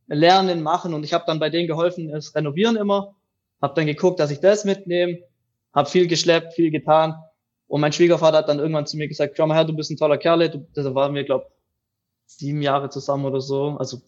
[0.06, 0.94] lernen, machen.
[0.94, 3.16] Und ich habe dann bei denen geholfen, es renovieren immer,
[3.60, 5.18] habe dann geguckt, dass ich das mitnehme,
[5.74, 7.16] habe viel geschleppt, viel getan.
[7.66, 10.18] Und mein Schwiegervater hat dann irgendwann zu mir gesagt, komm her, du bist ein toller
[10.18, 10.48] Kerl.
[10.48, 11.46] Du, da waren wir, glaube
[12.26, 13.76] sieben Jahre zusammen oder so.
[13.78, 14.02] Also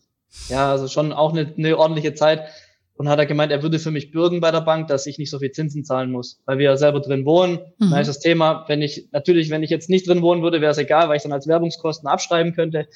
[0.49, 2.49] ja, also schon auch eine, eine ordentliche Zeit.
[2.97, 5.31] Und hat er gemeint, er würde für mich bürgen bei der Bank, dass ich nicht
[5.31, 7.59] so viel Zinsen zahlen muss, weil wir ja selber drin wohnen.
[7.79, 7.91] Mhm.
[7.91, 10.71] Da ist das Thema, wenn ich, natürlich, wenn ich jetzt nicht drin wohnen würde, wäre
[10.71, 12.89] es egal, weil ich dann als Werbungskosten abschreiben könnte.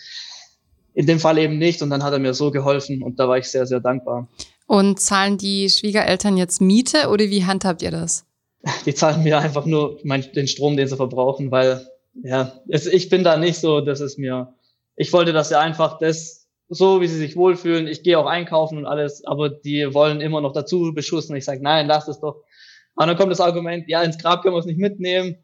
[0.95, 1.83] In dem Fall eben nicht.
[1.83, 4.27] Und dann hat er mir so geholfen und da war ich sehr, sehr dankbar.
[4.67, 8.25] Und zahlen die Schwiegereltern jetzt Miete oder wie handhabt ihr das?
[8.87, 11.87] Die zahlen mir einfach nur mein, den Strom, den sie verbrauchen, weil,
[12.23, 14.55] ja, es, ich bin da nicht so, das ist mir,
[14.97, 16.39] ich wollte, dass sie einfach das
[16.70, 17.88] so, wie sie sich wohlfühlen.
[17.88, 21.35] Ich gehe auch einkaufen und alles, aber die wollen immer noch dazu beschussen.
[21.37, 22.37] Ich sage, nein, lass es doch.
[22.94, 25.37] Und dann kommt das Argument, ja, ins Grab können wir es nicht mitnehmen.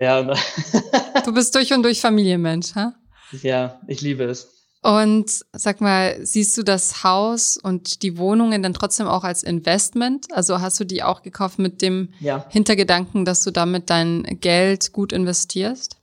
[0.00, 0.22] Ja.
[1.24, 2.94] du bist durch und durch Familienmensch, ha?
[3.42, 4.48] Ja, ich liebe es.
[4.82, 10.26] Und sag mal, siehst du das Haus und die Wohnungen dann trotzdem auch als Investment?
[10.32, 12.46] Also hast du die auch gekauft mit dem ja.
[12.48, 15.98] Hintergedanken, dass du damit dein Geld gut investierst?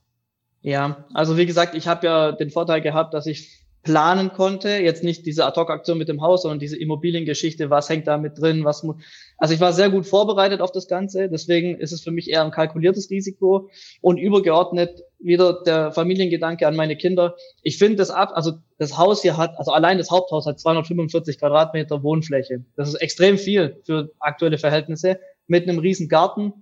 [0.62, 4.68] Ja, also wie gesagt, ich habe ja den Vorteil gehabt, dass ich planen konnte.
[4.68, 8.64] Jetzt nicht diese Ad-Hoc-Aktion mit dem Haus, sondern diese Immobiliengeschichte, was hängt da mit drin,
[8.64, 8.96] was muss.
[9.38, 12.44] Also ich war sehr gut vorbereitet auf das Ganze, deswegen ist es für mich eher
[12.44, 13.70] ein kalkuliertes Risiko
[14.02, 17.36] und übergeordnet wieder der Familiengedanke an meine Kinder.
[17.62, 21.38] Ich finde das ab, also das Haus hier hat, also allein das Haupthaus hat 245
[21.38, 22.64] Quadratmeter Wohnfläche.
[22.76, 26.52] Das ist extrem viel für aktuelle Verhältnisse mit einem riesen Garten.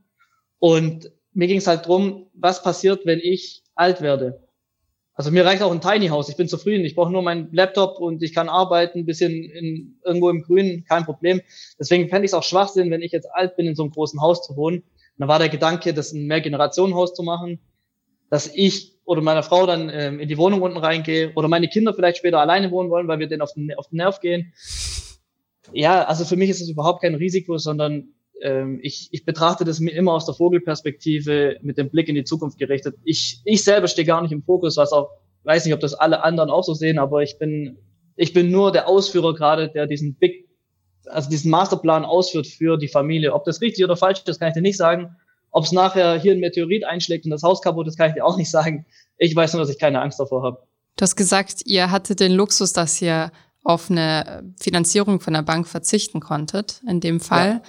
[0.61, 4.48] Und mir ging es halt drum, was passiert, wenn ich alt werde?
[5.19, 6.29] Also mir reicht auch ein Tiny House.
[6.29, 6.85] Ich bin zufrieden.
[6.85, 11.05] Ich brauche nur meinen Laptop und ich kann arbeiten, bisschen in, irgendwo im Grünen, kein
[11.05, 11.41] Problem.
[11.77, 14.21] Deswegen fände ich es auch Schwachsinn, wenn ich jetzt alt bin, in so einem großen
[14.21, 14.79] Haus zu wohnen.
[14.79, 14.85] Und
[15.19, 17.59] da war der Gedanke, das ein Mehrgenerationenhaus zu machen,
[18.31, 21.95] dass ich oder meine Frau dann ähm, in die Wohnung unten reingehe oder meine Kinder
[21.95, 24.53] vielleicht später alleine wohnen wollen, weil wir denen auf den, auf den Nerv gehen.
[25.73, 29.81] Ja, also für mich ist es überhaupt kein Risiko, sondern ähm, ich, ich betrachte das
[29.81, 32.97] mir immer aus der Vogelperspektive mit dem Blick in die Zukunft gerichtet.
[33.05, 35.11] Ich, ich selber stehe gar nicht im Fokus, was auch,
[35.45, 37.79] weiß nicht, ob das alle anderen auch so sehen, aber ich bin,
[38.17, 40.49] ich bin nur der Ausführer gerade, der diesen Big
[41.11, 43.33] also diesen Masterplan ausführt für die Familie.
[43.35, 45.17] Ob das richtig oder falsch ist, kann ich dir nicht sagen.
[45.51, 48.25] Ob es nachher hier ein Meteorit einschlägt und das Haus kaputt ist, kann ich dir
[48.25, 48.87] auch nicht sagen.
[49.17, 50.59] Ich weiß nur, dass ich keine Angst davor habe.
[50.97, 53.31] Du hast gesagt, ihr hattet den Luxus, dass ihr
[53.65, 57.49] auf eine Finanzierung von der Bank verzichten konntet, in dem Fall.
[57.49, 57.63] Ja.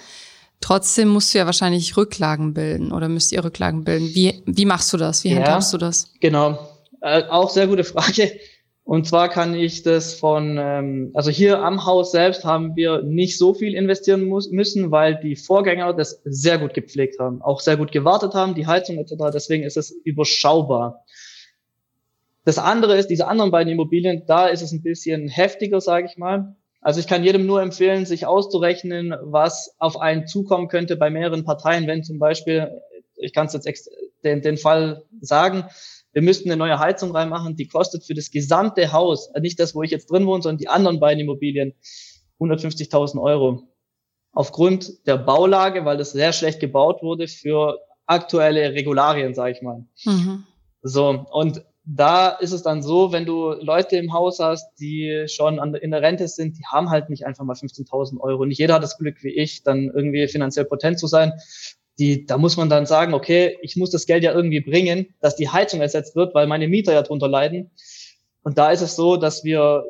[0.60, 4.14] Trotzdem musst du ja wahrscheinlich Rücklagen bilden oder müsst ihr Rücklagen bilden.
[4.14, 5.24] Wie, wie machst du das?
[5.24, 6.12] Wie handhabst du das?
[6.20, 6.58] Genau.
[7.00, 8.30] Äh, auch sehr gute Frage.
[8.90, 13.38] Und zwar kann ich das von, ähm, also hier am Haus selbst haben wir nicht
[13.38, 17.76] so viel investieren muss, müssen, weil die Vorgänger das sehr gut gepflegt haben, auch sehr
[17.76, 19.14] gut gewartet haben, die Heizung etc.
[19.32, 21.04] Deswegen ist es überschaubar.
[22.44, 26.16] Das andere ist, diese anderen beiden Immobilien, da ist es ein bisschen heftiger, sage ich
[26.16, 26.56] mal.
[26.80, 31.44] Also ich kann jedem nur empfehlen, sich auszurechnen, was auf einen zukommen könnte bei mehreren
[31.44, 32.70] Parteien, wenn zum Beispiel,
[33.16, 33.90] ich kann es jetzt
[34.24, 35.64] den, den Fall sagen,
[36.12, 39.82] wir müssten eine neue Heizung reinmachen, die kostet für das gesamte Haus, nicht das, wo
[39.82, 41.74] ich jetzt drin wohne, sondern die anderen beiden Immobilien,
[42.40, 43.62] 150.000 Euro.
[44.32, 49.84] Aufgrund der Baulage, weil das sehr schlecht gebaut wurde für aktuelle Regularien, sage ich mal.
[50.04, 50.44] Mhm.
[50.82, 55.58] So, und da ist es dann so, wenn du Leute im Haus hast, die schon
[55.58, 58.44] an, in der Rente sind, die haben halt nicht einfach mal 15.000 Euro.
[58.44, 61.32] Nicht jeder hat das Glück wie ich, dann irgendwie finanziell potent zu sein
[62.00, 65.36] die, da muss man dann sagen, okay, ich muss das Geld ja irgendwie bringen, dass
[65.36, 67.70] die Heizung ersetzt wird, weil meine Mieter ja drunter leiden.
[68.42, 69.84] Und da ist es so, dass wir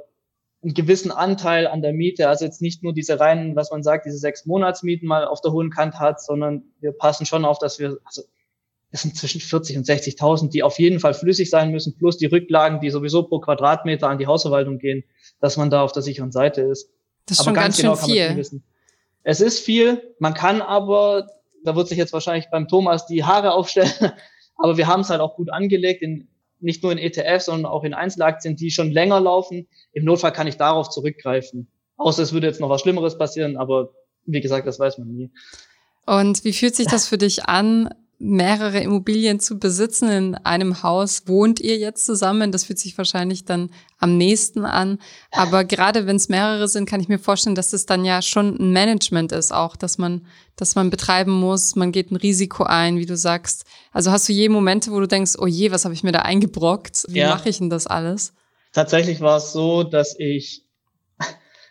[0.63, 4.07] einen gewissen Anteil an der Miete, also jetzt nicht nur diese reinen, was man sagt,
[4.07, 7.79] diese sechs Monatsmieten mal auf der hohen Kante hat, sondern wir passen schon auf, dass
[7.79, 8.23] wir, also
[8.91, 12.27] es sind zwischen 40 und 60.000, die auf jeden Fall flüssig sein müssen, plus die
[12.27, 15.05] Rücklagen, die sowieso pro Quadratmeter an die Hausverwaltung gehen,
[15.41, 16.91] dass man da auf der sicheren Seite ist.
[17.27, 18.61] Das ist aber schon ganz, ganz schön genau viel.
[19.23, 21.29] Es ist viel, man kann aber
[21.65, 23.93] da wird sich jetzt wahrscheinlich beim Thomas die Haare aufstellen.
[24.57, 26.29] Aber wir haben es halt auch gut angelegt, in,
[26.61, 29.67] nicht nur in ETFs, sondern auch in Einzelaktien, die schon länger laufen.
[29.93, 31.69] Im Notfall kann ich darauf zurückgreifen.
[31.97, 33.91] Außer es würde jetzt noch was Schlimmeres passieren, aber
[34.27, 35.31] wie gesagt, das weiß man nie.
[36.07, 40.11] Und wie fühlt sich das für dich an, mehrere Immobilien zu besitzen.
[40.11, 42.53] In einem Haus wohnt ihr jetzt zusammen.
[42.53, 44.99] Das fühlt sich wahrscheinlich dann am nächsten an.
[45.33, 48.61] Aber gerade wenn es mehrere sind, kann ich mir vorstellen, dass es dann ja schon
[48.61, 51.77] ein Management ist, auch, dass man, dass man betreiben muss.
[51.77, 53.65] Man geht ein Risiko ein, wie du sagst.
[53.91, 56.21] Also hast du je Momente, wo du denkst, oh je, was habe ich mir da
[56.21, 57.07] eingebrockt?
[57.09, 57.31] Wie ja.
[57.31, 58.35] mache ich denn das alles?
[58.75, 60.67] Tatsächlich war es so, dass ich,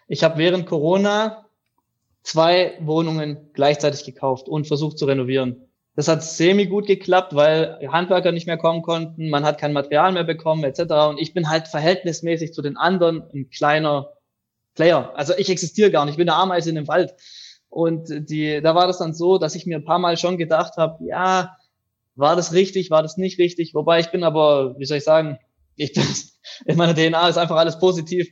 [0.07, 1.45] ich habe während Corona
[2.23, 5.68] zwei Wohnungen gleichzeitig gekauft und versucht zu renovieren.
[5.99, 10.13] Das hat semi gut geklappt, weil Handwerker nicht mehr kommen konnten, man hat kein Material
[10.13, 10.79] mehr bekommen etc.
[11.09, 14.13] Und ich bin halt verhältnismäßig zu den anderen ein kleiner
[14.75, 15.11] Player.
[15.17, 17.15] Also ich existiere gar nicht, ich bin eine Ameise in dem Wald.
[17.67, 20.77] Und die, da war das dann so, dass ich mir ein paar Mal schon gedacht
[20.77, 21.57] habe, ja,
[22.15, 23.73] war das richtig, war das nicht richtig?
[23.73, 25.37] Wobei ich bin aber, wie soll ich sagen,
[25.75, 26.05] ich bin,
[26.65, 28.29] in meiner DNA ist einfach alles positiv.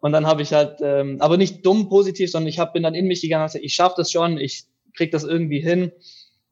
[0.00, 2.94] Und dann habe ich halt, ähm, aber nicht dumm positiv, sondern ich hab, bin dann
[2.94, 4.64] in mich gegangen und gesagt, ich schaffe das schon, ich
[4.96, 5.92] krieg das irgendwie hin.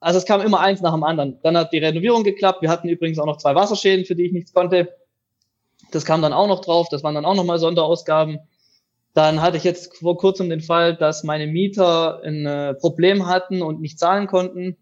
[0.01, 1.39] Also es kam immer eins nach dem anderen.
[1.43, 2.63] Dann hat die Renovierung geklappt.
[2.63, 4.95] Wir hatten übrigens auch noch zwei Wasserschäden, für die ich nichts konnte.
[5.91, 6.89] Das kam dann auch noch drauf.
[6.91, 8.39] Das waren dann auch nochmal Sonderausgaben.
[9.15, 13.63] Dann hatte ich jetzt vor kurzem den Fall, dass meine Mieter ein äh, Problem hatten
[13.63, 14.77] und nicht zahlen konnten.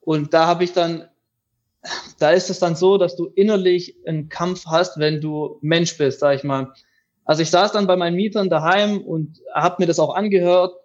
[0.00, 1.08] Und da habe ich dann,
[2.18, 6.20] da ist es dann so, dass du innerlich einen Kampf hast, wenn du Mensch bist,
[6.20, 6.72] sag ich mal.
[7.24, 10.76] Also ich saß dann bei meinen Mietern daheim und habe mir das auch angehört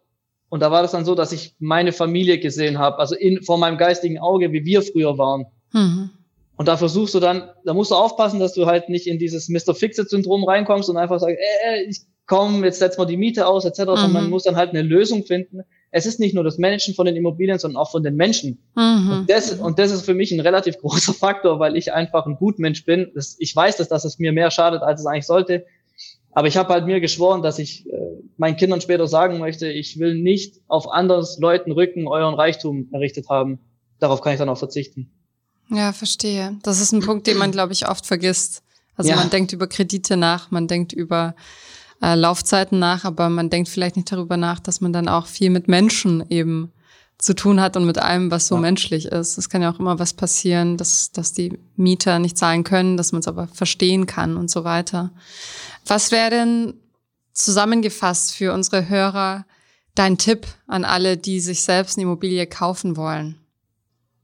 [0.52, 3.58] und da war das dann so, dass ich meine Familie gesehen habe, also in, vor
[3.58, 5.46] meinem geistigen Auge, wie wir früher waren.
[5.72, 6.10] Mhm.
[6.58, 9.48] Und da versuchst du dann, da musst du aufpassen, dass du halt nicht in dieses
[9.48, 9.74] Mr.
[9.74, 13.80] Fixit-Syndrom reinkommst und einfach sagst, äh, ich komm, jetzt setzen wir die Miete aus, etc.,
[13.80, 13.86] mhm.
[13.86, 15.62] sondern man muss dann halt eine Lösung finden.
[15.90, 18.60] Es ist nicht nur das Managen von den Immobilien, sondern auch von den Menschen.
[18.76, 19.10] Mhm.
[19.10, 22.36] Und, das, und das ist für mich ein relativ großer Faktor, weil ich einfach ein
[22.36, 23.10] Gutmensch bin.
[23.16, 25.66] Das, ich weiß, dass, dass es mir mehr schadet, als es eigentlich sollte.
[26.34, 27.92] Aber ich habe halt mir geschworen, dass ich äh,
[28.42, 33.30] meinen Kindern später sagen möchte, ich will nicht auf anders Leuten Rücken euren Reichtum errichtet
[33.30, 33.60] haben.
[34.00, 35.12] Darauf kann ich dann auch verzichten.
[35.70, 36.58] Ja, verstehe.
[36.64, 38.64] Das ist ein Punkt, den man, glaube ich, oft vergisst.
[38.96, 39.16] Also ja.
[39.16, 41.36] man denkt über Kredite nach, man denkt über
[42.02, 45.52] äh, Laufzeiten nach, aber man denkt vielleicht nicht darüber nach, dass man dann auch viel
[45.52, 46.72] mit Menschen eben
[47.20, 48.62] zu tun hat und mit allem, was so ja.
[48.62, 49.38] menschlich ist.
[49.38, 53.12] Es kann ja auch immer was passieren, dass, dass die Mieter nicht zahlen können, dass
[53.12, 55.12] man es aber verstehen kann und so weiter.
[55.86, 56.81] Was wäre denn
[57.44, 59.46] zusammengefasst für unsere Hörer
[59.96, 63.38] dein Tipp an alle, die sich selbst eine Immobilie kaufen wollen?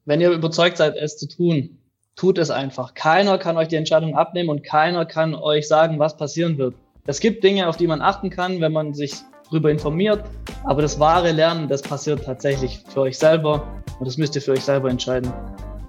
[0.05, 1.77] Wenn ihr überzeugt seid, es zu tun,
[2.15, 2.93] tut es einfach.
[2.93, 6.75] Keiner kann euch die Entscheidung abnehmen und keiner kann euch sagen, was passieren wird.
[7.05, 9.15] Es gibt Dinge, auf die man achten kann, wenn man sich
[9.45, 10.23] darüber informiert,
[10.63, 13.65] aber das wahre Lernen, das passiert tatsächlich für euch selber
[13.99, 15.31] und das müsst ihr für euch selber entscheiden.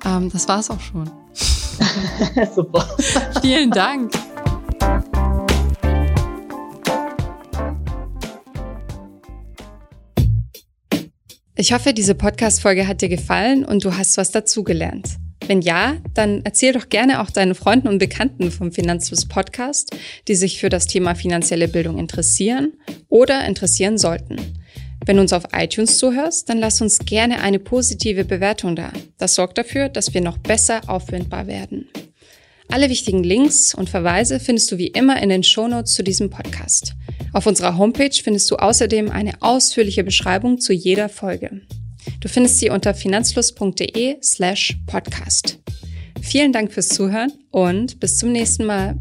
[0.04, 1.10] Ähm, das war's auch schon.
[2.54, 2.86] Super.
[3.42, 4.12] Vielen Dank.
[11.60, 15.16] Ich hoffe, diese Podcast-Folge hat dir gefallen und du hast was dazugelernt.
[15.48, 19.90] Wenn ja, dann erzähl doch gerne auch deinen Freunden und Bekannten vom Finanzfluss Podcast,
[20.28, 22.74] die sich für das Thema finanzielle Bildung interessieren
[23.08, 24.36] oder interessieren sollten.
[25.04, 28.92] Wenn du uns auf iTunes zuhörst, dann lass uns gerne eine positive Bewertung da.
[29.16, 31.88] Das sorgt dafür, dass wir noch besser auffindbar werden.
[32.70, 36.94] Alle wichtigen Links und Verweise findest du wie immer in den Shownotes zu diesem Podcast.
[37.32, 41.62] Auf unserer Homepage findest du außerdem eine ausführliche Beschreibung zu jeder Folge.
[42.20, 45.58] Du findest sie unter finanzfluss.de slash podcast.
[46.20, 48.98] Vielen Dank fürs Zuhören und bis zum nächsten Mal.